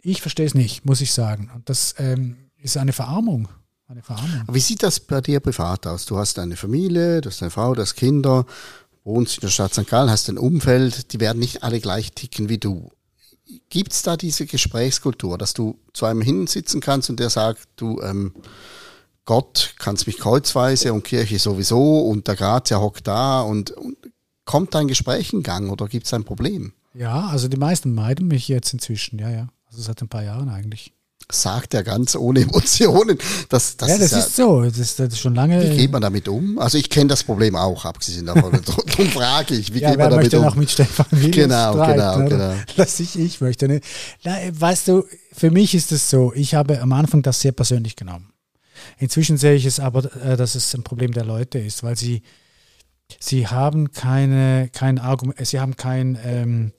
[0.00, 1.62] Ich verstehe es nicht, muss ich sagen.
[1.64, 3.48] Das ähm, ist eine Verarmung.
[3.86, 4.44] Eine Verarmung.
[4.50, 6.06] Wie sieht das bei dir privat aus?
[6.06, 8.46] Du hast eine Familie, du hast eine Frau, du hast Kinder,
[9.04, 9.86] wohnst in der Stadt St.
[9.86, 12.90] Gallen, hast ein Umfeld, die werden nicht alle gleich ticken wie du.
[13.68, 18.00] Gibt es da diese Gesprächskultur, dass du zu einem hinsitzen kannst und der sagt, du,
[18.00, 18.34] ähm,
[19.24, 23.96] Gott kannst mich kreuzweise und Kirche sowieso und der Grazia hockt da und, und
[24.44, 26.72] kommt da ein Gespräch in Gang oder gibt es ein Problem?
[26.94, 29.48] Ja, also die meisten meiden mich jetzt inzwischen, ja, ja.
[29.66, 30.92] Also seit ein paar Jahren eigentlich.
[31.30, 33.18] Sagt er ganz ohne Emotionen.
[33.48, 34.62] Das, das ja, das ist, ist so.
[34.62, 35.62] Das ist, das ist schon lange.
[35.62, 36.58] Wie geht man damit um?
[36.58, 38.52] Also ich kenne das Problem auch, abgesehen davon.
[38.86, 40.44] Darum frage ich, wie ja, geht man damit möchte um?
[40.44, 42.28] noch mit Stefan Williams Genau, streiten, genau, oder?
[42.28, 42.54] genau.
[42.76, 43.84] Dass ich, ich möchte nicht.
[44.24, 47.96] Na, weißt du, für mich ist es so, ich habe am Anfang das sehr persönlich
[47.96, 48.32] genommen.
[48.98, 52.22] Inzwischen sehe ich es aber, äh, dass es ein Problem der Leute ist, weil sie,
[53.20, 56.72] sie haben keine, kein Argument, sie haben kein, ähm,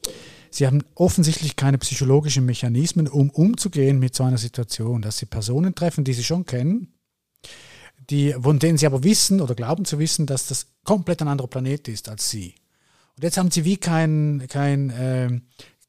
[0.55, 5.75] sie haben offensichtlich keine psychologischen Mechanismen, um umzugehen mit so einer Situation, dass sie Personen
[5.75, 6.93] treffen, die sie schon kennen,
[8.09, 11.47] die, von denen sie aber wissen oder glauben zu wissen, dass das komplett ein anderer
[11.47, 12.55] Planet ist als sie.
[13.15, 15.41] Und jetzt haben sie wie kein, kein, ähm,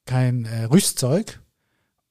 [0.06, 1.40] kein äh, Rüstzeug,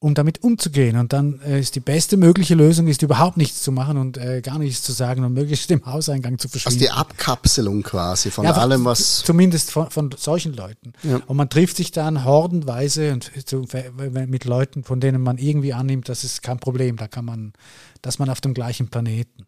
[0.04, 0.96] um damit umzugehen.
[0.98, 4.42] Und dann äh, ist die beste mögliche Lösung, ist überhaupt nichts zu machen und äh,
[4.42, 6.78] gar nichts zu sagen und möglichst im Hauseingang zu Also verschwinden.
[6.84, 9.22] die Abkapselung quasi von Ja, allem, was.
[9.24, 10.92] Zumindest von, von solchen Leuten.
[11.02, 11.20] Ja.
[11.26, 13.66] Und man trifft sich dann hordenweise und zu,
[14.28, 17.52] mit Leuten, von denen man irgendwie annimmt, das ist kein Problem, da kann man,
[18.02, 19.46] dass man auf dem gleichen Planeten.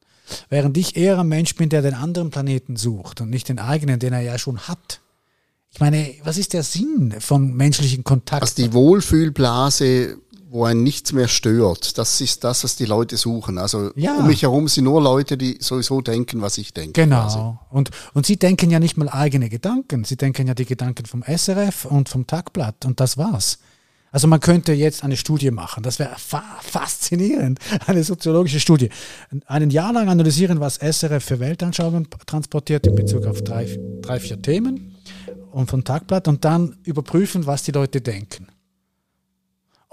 [0.48, 3.98] Während ich eher ein Mensch bin, der den anderen Planeten sucht und nicht den eigenen,
[4.00, 5.00] den er ja schon hat.
[5.70, 8.40] Ich meine, was ist der Sinn von menschlichen Kontakt?
[8.42, 10.16] Also die Wohlfühlblase,
[10.48, 13.58] wo einen nichts mehr stört, das ist das, was die Leute suchen.
[13.58, 14.16] Also Ja.
[14.18, 16.92] um mich herum sind nur Leute, die sowieso denken, was ich denke.
[17.02, 17.22] Genau.
[17.22, 17.38] quasi.
[17.70, 20.04] Und, und sie denken ja nicht mal eigene Gedanken.
[20.04, 23.58] Sie denken ja die Gedanken vom SRF und vom Tagblatt und das war's.
[24.12, 28.88] Also man könnte jetzt eine Studie machen, das wäre fa faszinierend, eine soziologische Studie.
[29.46, 33.68] Ein Jahr lang analysieren, was SRF für Weltanschauungen transportiert in Bezug auf drei,
[34.00, 34.94] drei vier Themen
[35.52, 38.46] und vom Tagblatt und dann überprüfen, was die Leute denken.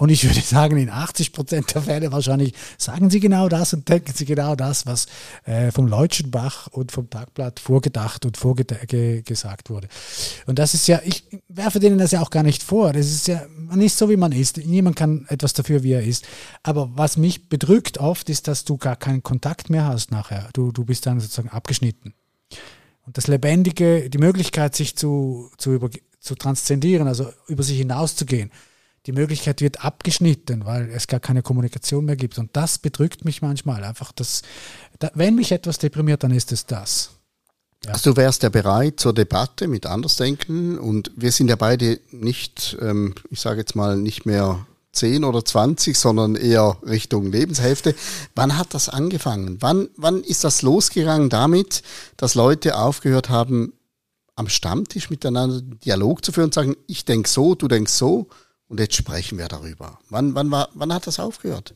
[0.04, 3.88] Und ich würde sagen, in 80 Prozent der Fälle wahrscheinlich sagen sie genau das und
[3.88, 5.06] denken sie genau das, was
[5.46, 9.88] äh, vom Leutschenbach und vom Tagblatt vorgedacht und vorgesagt wurde.
[10.46, 12.92] Und das ist ja, ich werfe denen das ja auch gar nicht vor.
[12.92, 14.58] Das ist ja, man ist so, wie man ist.
[14.58, 16.26] Niemand kann etwas dafür, wie er ist.
[16.64, 20.50] Aber was mich bedrückt oft, ist, dass du gar keinen Kontakt mehr hast nachher.
[20.52, 22.14] Du, du bist dann sozusagen abgeschnitten.
[23.06, 25.90] Und das Lebendige, die Möglichkeit, sich zu, zu, über,
[26.20, 28.52] zu transzendieren, also über sich hinauszugehen,
[29.06, 32.38] die Möglichkeit wird abgeschnitten, weil es gar keine Kommunikation mehr gibt.
[32.38, 33.84] Und das bedrückt mich manchmal.
[33.84, 34.42] Einfach das,
[35.00, 37.10] da, wenn mich etwas deprimiert, dann ist es das.
[37.86, 42.78] Also du wärst ja bereit zur Debatte mit Andersdenken und wir sind ja beide nicht,
[42.82, 47.94] ähm, ich sage jetzt mal, nicht mehr 10 oder 20, sondern eher Richtung Lebenshälfte.
[48.36, 49.58] Wann hat das angefangen?
[49.60, 51.84] Wann, wann ist das losgegangen damit,
[52.16, 53.74] dass Leute aufgehört haben,
[54.36, 58.28] am Stammtisch miteinander Dialog zu führen und sagen, ich denke so, du denkst so
[58.70, 60.00] und jetzt sprechen wir darüber.
[60.10, 61.74] Wann, wann, war, wann hat das aufgehört?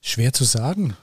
[0.00, 0.96] Schwer zu sagen.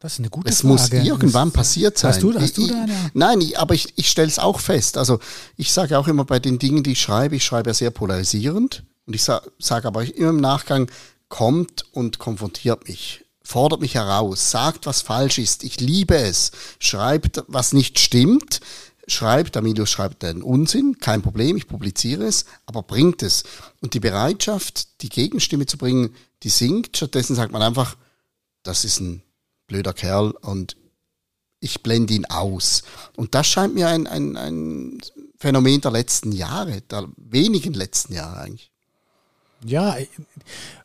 [0.00, 0.68] Das ist eine gute Es Frage.
[0.68, 2.12] muss irgendwann passiert sein.
[2.12, 3.10] Hast du, hast du da eine?
[3.14, 4.96] Nein, ich, aber ich, ich stelle es auch fest.
[4.96, 5.18] Also
[5.56, 8.84] ich sage auch immer bei den Dingen, die ich schreibe, ich schreibe ja sehr polarisierend
[9.06, 10.88] und ich sage sag aber immer im Nachgang,
[11.28, 15.64] kommt und konfrontiert mich, fordert mich heraus, sagt, was falsch ist.
[15.64, 16.52] Ich liebe es.
[16.78, 18.60] Schreibt, was nicht stimmt.
[19.08, 23.44] Schreibt, Amilius schreibt einen Unsinn, kein Problem, ich publiziere es, aber bringt es.
[23.80, 26.96] Und die Bereitschaft, die Gegenstimme zu bringen, die sinkt.
[26.96, 27.96] Stattdessen sagt man einfach,
[28.62, 29.22] das ist ein
[29.66, 30.76] blöder Kerl und
[31.60, 32.82] ich blende ihn aus.
[33.16, 34.98] Und das scheint mir ein, ein, ein
[35.38, 38.70] Phänomen der letzten Jahre, der wenigen letzten Jahre eigentlich.
[39.64, 39.96] Ja,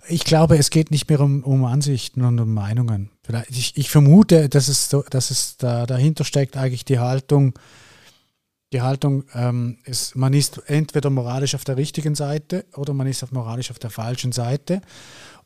[0.07, 3.11] ich- glaube, es geht nicht mehr um, um Ansichten und um Meinungen.
[3.49, 7.53] Ich, ich vermute, dass es, dass es da dahinter steckt eigentlich die Haltung,
[8.73, 13.23] die Haltung, ähm, ist, man ist entweder moralisch auf der richtigen Seite oder man ist
[13.23, 14.81] auf moralisch auf der falschen Seite.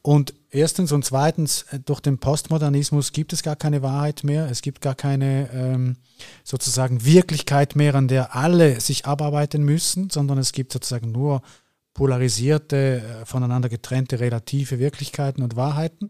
[0.02, 4.50] Und erstens und zweitens, äh, durch den Postmodernismus gibt es gar keine Wahrheit mehr.
[4.50, 5.98] Es gibt gar keine ähm,
[6.44, 11.42] sozusagen Wirklichkeit mehr, an der alle sich abarbeiten müssen, sondern es gibt sozusagen nur
[11.94, 16.10] polarisierte, äh, voneinander getrennte relative Wirklichkeiten und Wahrheiten.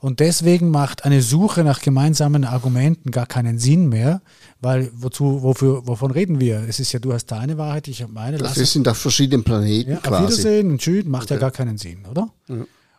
[0.00, 4.22] Und deswegen macht eine Suche nach gemeinsamen Argumenten gar keinen Sinn mehr,
[4.60, 6.64] weil wozu, wofür, wovon reden wir?
[6.66, 8.38] Es ist ja, du hast deine Wahrheit, ich habe meine.
[8.38, 10.22] Das ist in der verschiedenen Planeten ja, auf quasi.
[10.24, 12.30] Wiedersehen und Tschüss, macht ja gar keinen Sinn, oder?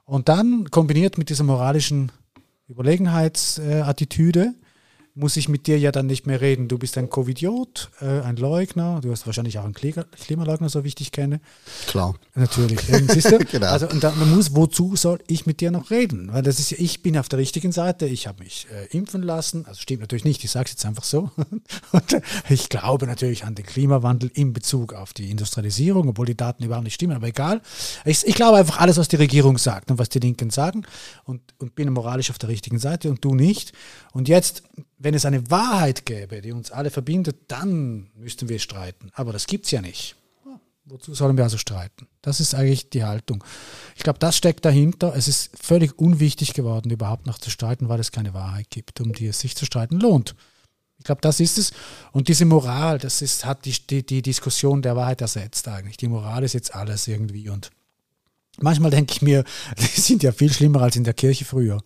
[0.06, 2.12] Und dann kombiniert mit dieser moralischen
[2.70, 4.54] Überlegenheitsattitüde
[5.14, 6.68] muss ich mit dir ja dann nicht mehr reden.
[6.68, 10.90] Du bist ein Covidiot, äh, ein Leugner, du hast wahrscheinlich auch einen Klimaleugner, so wie
[10.90, 11.42] ich dich kenne.
[11.88, 12.16] Klar.
[12.34, 12.80] Natürlich.
[13.08, 13.40] siehst du?
[13.40, 13.68] genau.
[13.68, 16.32] Also und dann muss, wozu soll ich mit dir noch reden?
[16.32, 19.66] Weil das ist ich bin auf der richtigen Seite, ich habe mich äh, impfen lassen.
[19.66, 21.30] Also stimmt natürlich nicht, ich sage es jetzt einfach so.
[21.92, 26.38] und äh, ich glaube natürlich an den Klimawandel in Bezug auf die Industrialisierung, obwohl die
[26.38, 27.62] Daten überhaupt nicht stimmen, aber egal.
[28.06, 30.84] Ich, ich glaube einfach alles, was die Regierung sagt und was die Linken sagen
[31.26, 33.74] und, und bin moralisch auf der richtigen Seite und du nicht.
[34.14, 34.64] Und jetzt
[35.04, 39.10] wenn es eine Wahrheit gäbe, die uns alle verbindet, dann müssten wir streiten.
[39.14, 40.16] Aber das gibt es ja nicht.
[40.86, 42.08] Wozu sollen wir also streiten?
[42.22, 43.44] Das ist eigentlich die Haltung.
[43.96, 45.16] Ich glaube, das steckt dahinter.
[45.16, 49.14] Es ist völlig unwichtig geworden, überhaupt noch zu streiten, weil es keine Wahrheit gibt, um
[49.14, 50.36] die es sich zu streiten lohnt.
[50.98, 51.72] Ich glaube, das ist es.
[52.12, 55.98] Und diese Moral, das ist, hat die, die, die Diskussion der Wahrheit ersetzt eigentlich.
[55.98, 57.50] Die Moral ist jetzt alles irgendwie.
[57.50, 57.70] Und
[58.60, 59.44] manchmal denke ich mir,
[59.78, 61.82] die sind ja viel schlimmer als in der Kirche früher.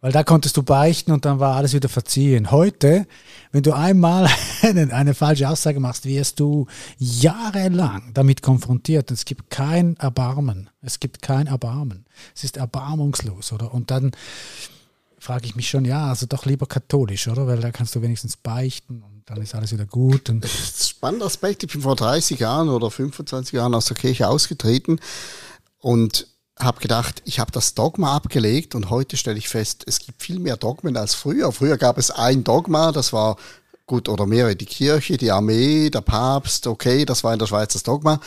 [0.00, 2.52] Weil da konntest du beichten und dann war alles wieder verziehen.
[2.52, 3.06] Heute,
[3.50, 4.28] wenn du einmal
[4.62, 6.66] eine, eine falsche Aussage machst, wirst du
[6.98, 9.10] jahrelang damit konfrontiert.
[9.10, 10.70] Es gibt kein Erbarmen.
[10.82, 12.06] Es gibt kein Erbarmen.
[12.34, 13.74] Es ist erbarmungslos, oder?
[13.74, 14.12] Und dann
[15.18, 17.48] frage ich mich schon, ja, also doch lieber katholisch, oder?
[17.48, 20.30] Weil da kannst du wenigstens beichten und dann ist alles wieder gut.
[20.30, 21.64] Und spannender Aspekt.
[21.64, 25.00] Ich bin vor 30 Jahren oder 25 Jahren aus der Kirche ausgetreten
[25.80, 26.28] und
[26.60, 30.38] habe gedacht, ich habe das Dogma abgelegt und heute stelle ich fest, es gibt viel
[30.38, 31.52] mehr Dogmen als früher.
[31.52, 33.36] Früher gab es ein Dogma, das war
[33.86, 37.72] gut oder mehrere, die Kirche, die Armee, der Papst, okay, das war in der Schweiz
[37.72, 38.20] das Dogma.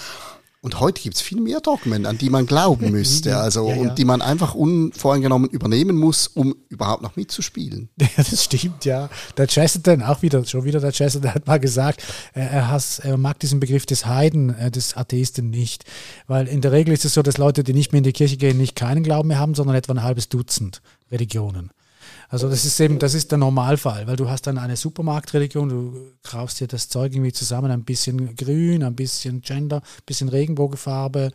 [0.63, 3.81] Und heute gibt es viel mehr Dogmen, an die man glauben müsste, also ja, ja.
[3.81, 7.89] und die man einfach unvoreingenommen übernehmen muss, um überhaupt noch mitzuspielen.
[7.99, 9.09] Ja, das stimmt, ja.
[9.37, 12.03] Der Chesterton, auch wieder, schon wieder der Chesterton hat mal gesagt,
[12.33, 15.85] er, has, er mag diesen Begriff des Heiden, äh, des Atheisten nicht.
[16.27, 18.37] Weil in der Regel ist es so, dass Leute, die nicht mehr in die Kirche
[18.37, 20.81] gehen, nicht keinen Glauben mehr haben, sondern etwa ein halbes Dutzend
[21.11, 21.71] Religionen.
[22.31, 26.13] Also das ist eben, das ist der Normalfall, weil du hast dann eine Supermarktreligion, du
[26.23, 31.33] kaufst dir das Zeug irgendwie zusammen, ein bisschen grün, ein bisschen Gender, ein bisschen Regenbogenfarbe,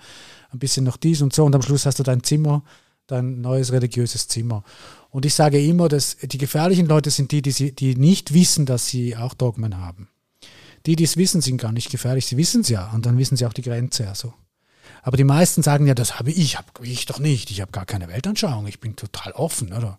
[0.53, 2.63] ein bisschen noch dies und so und am Schluss hast du dein Zimmer,
[3.09, 4.65] dein neues religiöses Zimmer.
[5.11, 8.87] Und ich sage immer, dass die gefährlichen Leute sind die, die, die nicht wissen, dass
[8.87, 10.09] sie auch Dogmen haben.
[10.87, 13.37] Die, die es wissen, sind gar nicht gefährlich, sie wissen es ja und dann wissen
[13.37, 14.09] sie auch die Grenze.
[14.09, 14.33] Also.
[15.03, 17.85] Aber die meisten sagen ja, das habe ich, habe ich doch nicht, ich habe gar
[17.85, 19.99] keine Weltanschauung, ich bin total offen, oder?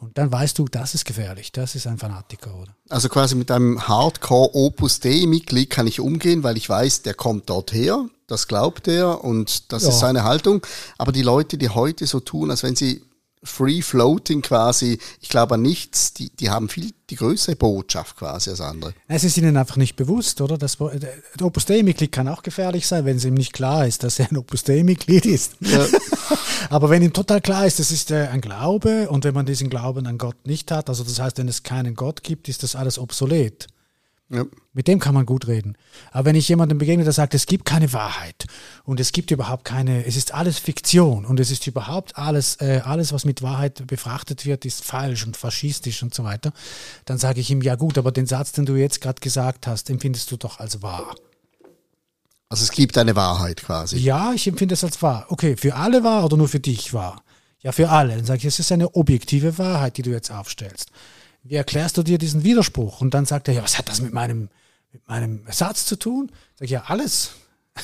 [0.00, 2.72] Und dann weißt du, das ist gefährlich, das ist ein Fanatiker, oder?
[2.88, 7.50] Also quasi mit einem Hardcore Opus Dei-Mitglied kann ich umgehen, weil ich weiß, der kommt
[7.50, 9.88] dort her, das glaubt er und das ja.
[9.88, 10.64] ist seine Haltung.
[10.98, 13.02] Aber die Leute, die heute so tun, als wenn sie
[13.42, 18.50] Free Floating quasi, ich glaube an nichts, die, die haben viel die größere Botschaft quasi
[18.50, 18.92] als andere.
[19.06, 20.58] Es ist ihnen einfach nicht bewusst, oder?
[20.58, 24.18] Das, der Opus Dei-Mitglied kann auch gefährlich sein, wenn es ihm nicht klar ist, dass
[24.18, 25.54] er ein Opus Dei-Mitglied ist.
[25.60, 25.86] Ja.
[26.70, 30.06] Aber wenn ihm total klar ist, das ist ein Glaube und wenn man diesen Glauben
[30.06, 32.98] an Gott nicht hat, also das heißt, wenn es keinen Gott gibt, ist das alles
[32.98, 33.68] obsolet.
[34.30, 34.44] Ja.
[34.74, 35.76] Mit dem kann man gut reden.
[36.12, 38.46] Aber wenn ich jemandem begegne, der sagt, es gibt keine Wahrheit
[38.84, 42.82] und es gibt überhaupt keine, es ist alles Fiktion und es ist überhaupt alles, äh,
[42.84, 46.52] alles, was mit Wahrheit befrachtet wird, ist falsch und faschistisch und so weiter,
[47.06, 49.88] dann sage ich ihm, ja gut, aber den Satz, den du jetzt gerade gesagt hast,
[49.88, 51.14] empfindest du doch als wahr.
[52.50, 53.96] Also es gibt eine Wahrheit quasi.
[53.98, 55.26] Ja, ich empfinde es als wahr.
[55.28, 57.22] Okay, für alle wahr oder nur für dich wahr?
[57.60, 58.16] Ja, für alle.
[58.16, 60.90] Dann sage ich, es ist eine objektive Wahrheit, die du jetzt aufstellst
[61.42, 63.00] wie erklärst du dir diesen Widerspruch?
[63.00, 64.48] Und dann sagt er, ja, was hat das mit meinem,
[64.92, 66.30] mit meinem Satz zu tun?
[66.56, 67.32] Sag ich, ja, alles.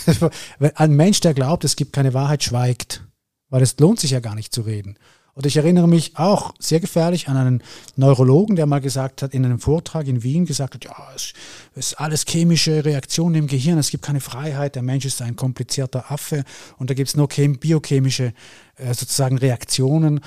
[0.75, 3.05] Ein Mensch, der glaubt, es gibt keine Wahrheit, schweigt.
[3.49, 4.99] Weil es lohnt sich ja gar nicht zu reden.
[5.35, 7.63] Und ich erinnere mich auch sehr gefährlich an einen
[7.97, 11.33] Neurologen, der mal gesagt hat, in einem Vortrag in Wien gesagt hat, ja, es
[11.75, 16.13] ist alles chemische Reaktionen im Gehirn, es gibt keine Freiheit, der Mensch ist ein komplizierter
[16.13, 16.45] Affe
[16.79, 18.33] und da gibt es nur biochemische
[18.77, 20.21] äh, sozusagen Reaktionen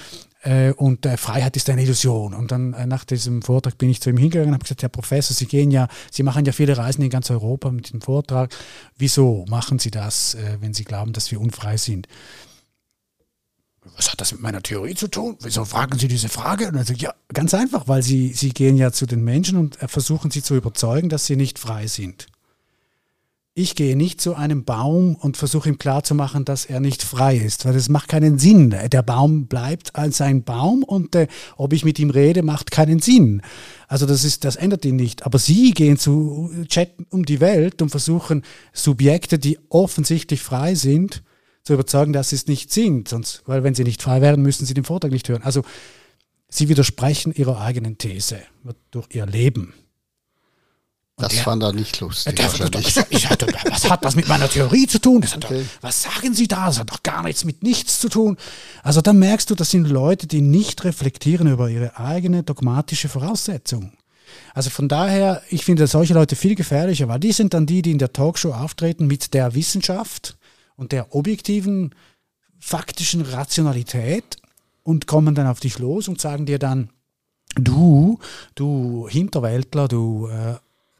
[0.73, 2.33] und äh, Freiheit ist eine Illusion.
[2.33, 4.89] Und dann äh, nach diesem Vortrag bin ich zu ihm hingegangen und habe gesagt, Herr
[4.89, 8.53] Professor, Sie gehen ja, Sie machen ja viele Reisen in ganz Europa mit dem Vortrag.
[8.97, 12.07] Wieso machen Sie das, äh, wenn Sie glauben, dass wir unfrei sind?
[13.95, 15.37] was hat das mit meiner Theorie zu tun?
[15.41, 16.67] Wieso fragen Sie diese Frage?
[16.67, 19.57] Und dann sage ich, ja, ganz einfach, weil Sie, Sie gehen ja zu den Menschen
[19.57, 22.27] und äh, versuchen sie zu überzeugen, dass sie nicht frei sind.
[23.59, 27.65] Ich gehe nicht zu einem Baum und versuche ihm klarzumachen, dass er nicht frei ist,
[27.65, 28.69] weil das macht keinen Sinn.
[28.69, 32.99] Der Baum bleibt als ein Baum und äh, ob ich mit ihm rede, macht keinen
[32.99, 33.41] Sinn.
[33.87, 35.25] Also das ist, das ändert ihn nicht.
[35.25, 38.43] Aber Sie gehen zu chatten um die Welt und versuchen
[38.73, 41.23] Subjekte, die offensichtlich frei sind,
[41.63, 43.07] zu überzeugen, dass sie es nicht sind.
[43.07, 45.41] Sonst, weil wenn sie nicht frei wären, müssten sie den Vortrag nicht hören.
[45.41, 45.63] Also
[46.47, 48.37] sie widersprechen ihrer eigenen These
[48.91, 49.73] durch ihr Leben.
[51.19, 52.35] Das der, fand er nicht lustig.
[52.35, 55.25] Der, ich, ich hatte, was hat das mit meiner Theorie zu tun?
[55.25, 55.37] Okay.
[55.39, 55.51] Doch,
[55.81, 56.67] was sagen Sie da?
[56.67, 58.37] Das hat doch gar nichts mit nichts zu tun.
[58.83, 63.93] Also dann merkst du, das sind Leute, die nicht reflektieren über ihre eigene dogmatische Voraussetzung.
[64.53, 67.91] Also von daher, ich finde solche Leute viel gefährlicher, weil die sind dann die, die
[67.91, 70.37] in der Talkshow auftreten mit der Wissenschaft
[70.75, 71.95] und der objektiven,
[72.59, 74.37] faktischen Rationalität
[74.83, 76.91] und kommen dann auf dich los und sagen dir dann,
[77.55, 78.19] du,
[78.53, 80.57] du Hinterwäldler, du äh,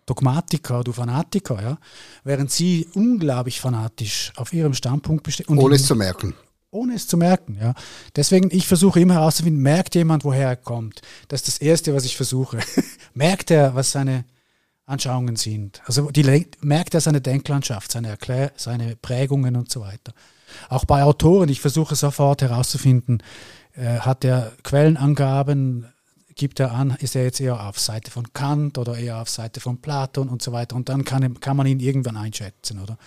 [0.08, 1.78] Dogmatiker, du Fanatiker, ja,
[2.24, 5.58] während sie unglaublich fanatisch auf ihrem Standpunkt bestehen.
[5.58, 6.34] Ohne es zu merken.
[6.72, 7.74] Ohne es zu merken, ja.
[8.16, 11.02] Deswegen, ich versuche immer herauszufinden, merkt jemand, woher er kommt.
[11.28, 12.60] Das ist das Erste, was ich versuche.
[13.14, 14.26] merkt er, was seine
[14.86, 15.82] Anschauungen sind.
[15.86, 20.14] Also die, merkt er seine Denklandschaft, seine, Erklär seine Prägungen und so weiter.
[20.70, 23.22] Auch bei Autoren, ich versuche sofort herauszufinden,
[23.74, 25.88] äh, hat er Quellenangaben,
[26.38, 29.60] gibt er an, ist er jetzt eher auf Seite von Kant oder eher auf Seite
[29.60, 30.76] von Platon und so weiter.
[30.76, 32.98] Und dann kann, kann man ihn irgendwann einschätzen, oder?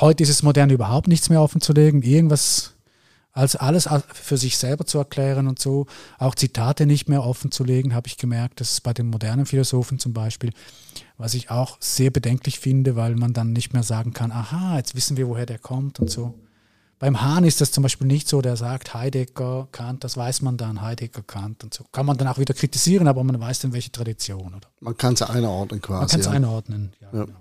[0.00, 2.74] Heute ist es modern, überhaupt nichts mehr offenzulegen, irgendwas
[3.32, 5.86] als alles für sich selber zu erklären und so,
[6.18, 10.12] auch Zitate nicht mehr offenzulegen, habe ich gemerkt, das ist bei den modernen Philosophen zum
[10.12, 10.50] Beispiel,
[11.16, 14.94] was ich auch sehr bedenklich finde, weil man dann nicht mehr sagen kann, aha, jetzt
[14.94, 16.34] wissen wir, woher der kommt und so.
[17.02, 20.56] Beim Hahn ist das zum Beispiel nicht so, der sagt Heidegger, Kant, das weiß man
[20.56, 21.82] dann, Heidegger, Kant und so.
[21.90, 24.54] Kann man dann auch wieder kritisieren, aber man weiß dann, welche Tradition.
[24.54, 24.68] Oder?
[24.78, 25.98] Man kann es einordnen quasi.
[25.98, 26.32] Man kann es ja.
[26.32, 27.24] einordnen, ja, ja.
[27.24, 27.40] Genau.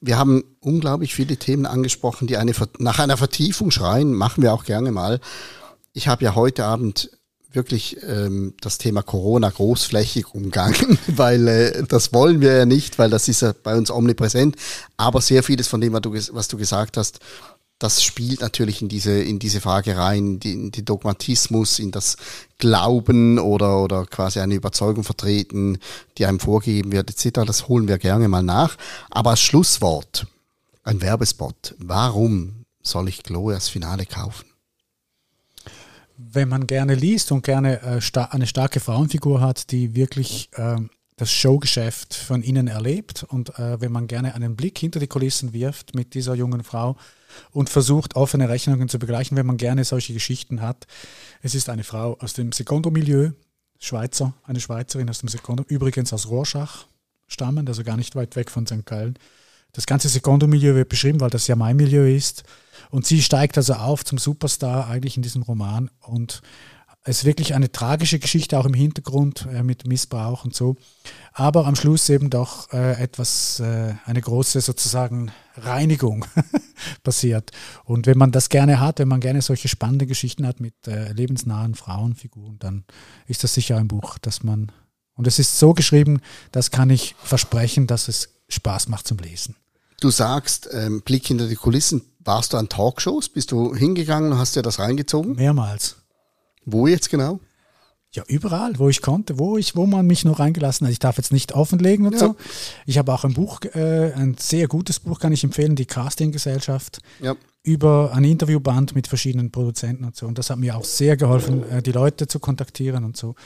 [0.00, 4.62] Wir haben unglaublich viele Themen angesprochen, die eine, nach einer Vertiefung schreien, machen wir auch
[4.62, 5.18] gerne mal.
[5.92, 7.10] Ich habe ja heute Abend
[7.50, 13.10] wirklich ähm, das Thema Corona großflächig umgangen, weil äh, das wollen wir ja nicht, weil
[13.10, 14.54] das ist ja bei uns omnipräsent.
[14.96, 17.18] Aber sehr vieles von dem, was du, was du gesagt hast,
[17.80, 22.18] das spielt natürlich in diese, in diese Frage rein, in den Dogmatismus, in das
[22.58, 25.78] Glauben oder, oder quasi eine Überzeugung vertreten,
[26.18, 27.40] die einem vorgegeben wird, etc.
[27.46, 28.76] Das holen wir gerne mal nach.
[29.10, 30.26] Aber als Schlusswort,
[30.84, 31.74] ein Werbespot.
[31.78, 34.44] Warum soll ich Glorias Finale kaufen?
[36.18, 40.76] Wenn man gerne liest und gerne äh, eine starke Frauenfigur hat, die wirklich äh,
[41.20, 45.52] das Showgeschäft von innen erlebt und äh, wenn man gerne einen Blick hinter die Kulissen
[45.52, 46.96] wirft mit dieser jungen Frau,
[47.52, 50.86] und versucht, offene Rechnungen zu begleichen, wenn man gerne solche Geschichten hat.
[51.42, 53.30] Es ist eine Frau aus dem Sekondo-Milieu,
[53.78, 56.86] Schweizer, eine Schweizerin aus dem Sekondo, übrigens aus Rorschach
[57.26, 58.84] stammend, also gar nicht weit weg von St.
[58.84, 59.16] Gallen.
[59.72, 62.42] Das ganze Sekondo-Milieu wird beschrieben, weil das ja mein Milieu ist.
[62.90, 66.42] Und sie steigt also auf zum Superstar eigentlich in diesem Roman und
[67.04, 70.76] ist wirklich eine tragische Geschichte auch im Hintergrund äh, mit Missbrauch und so.
[71.32, 76.26] Aber am Schluss eben doch äh, etwas, äh, eine große sozusagen Reinigung
[77.02, 77.52] passiert.
[77.84, 81.12] Und wenn man das gerne hat, wenn man gerne solche spannende Geschichten hat mit äh,
[81.12, 82.84] lebensnahen Frauenfiguren, dann
[83.26, 84.70] ist das sicher ein Buch, das man.
[85.14, 86.20] Und es ist so geschrieben,
[86.52, 89.56] das kann ich versprechen, dass es Spaß macht zum Lesen.
[90.00, 92.02] Du sagst, ähm, Blick hinter die Kulissen.
[92.20, 93.28] Warst du an Talkshows?
[93.30, 95.36] Bist du hingegangen und hast dir das reingezogen?
[95.36, 95.99] Mehrmals.
[96.64, 97.40] Wo jetzt genau?
[98.12, 100.92] Ja, überall, wo ich konnte, wo ich, wo man mich noch reingelassen hat.
[100.92, 102.18] Ich darf jetzt nicht offenlegen und ja.
[102.18, 102.36] so.
[102.84, 106.98] Ich habe auch ein Buch, äh, ein sehr gutes Buch kann ich empfehlen, die Casting-Gesellschaft.
[107.20, 107.36] Ja.
[107.62, 110.26] Über ein Interviewband mit verschiedenen Produzenten und so.
[110.26, 113.36] Und das hat mir auch sehr geholfen, äh, die Leute zu kontaktieren und so.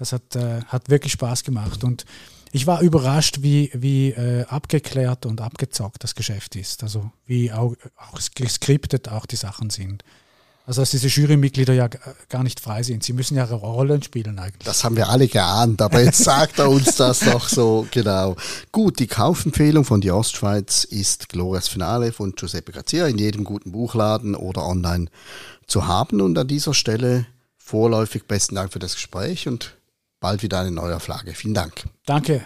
[0.00, 1.84] Das hat, äh, hat wirklich Spaß gemacht.
[1.84, 2.04] Und
[2.50, 6.82] ich war überrascht, wie, wie äh, abgeklärt und abgezockt das Geschäft ist.
[6.82, 10.02] Also wie auch, auch geskriptet auch die Sachen sind.
[10.68, 11.88] Also dass diese Jurymitglieder ja
[12.28, 13.02] gar nicht frei sind.
[13.02, 14.66] Sie müssen ja Rollen spielen eigentlich.
[14.66, 18.36] Das haben wir alle geahnt, aber jetzt sagt er uns das noch so genau.
[18.70, 23.72] Gut, die Kaufempfehlung von die Ostschweiz ist Glorias Finale von Giuseppe Grazia in jedem guten
[23.72, 25.06] Buchladen oder online
[25.66, 26.20] zu haben.
[26.20, 27.24] Und an dieser Stelle
[27.56, 29.74] vorläufig besten Dank für das Gespräch und
[30.20, 31.32] bald wieder eine neue Auflage.
[31.32, 31.84] Vielen Dank.
[32.04, 32.44] Danke.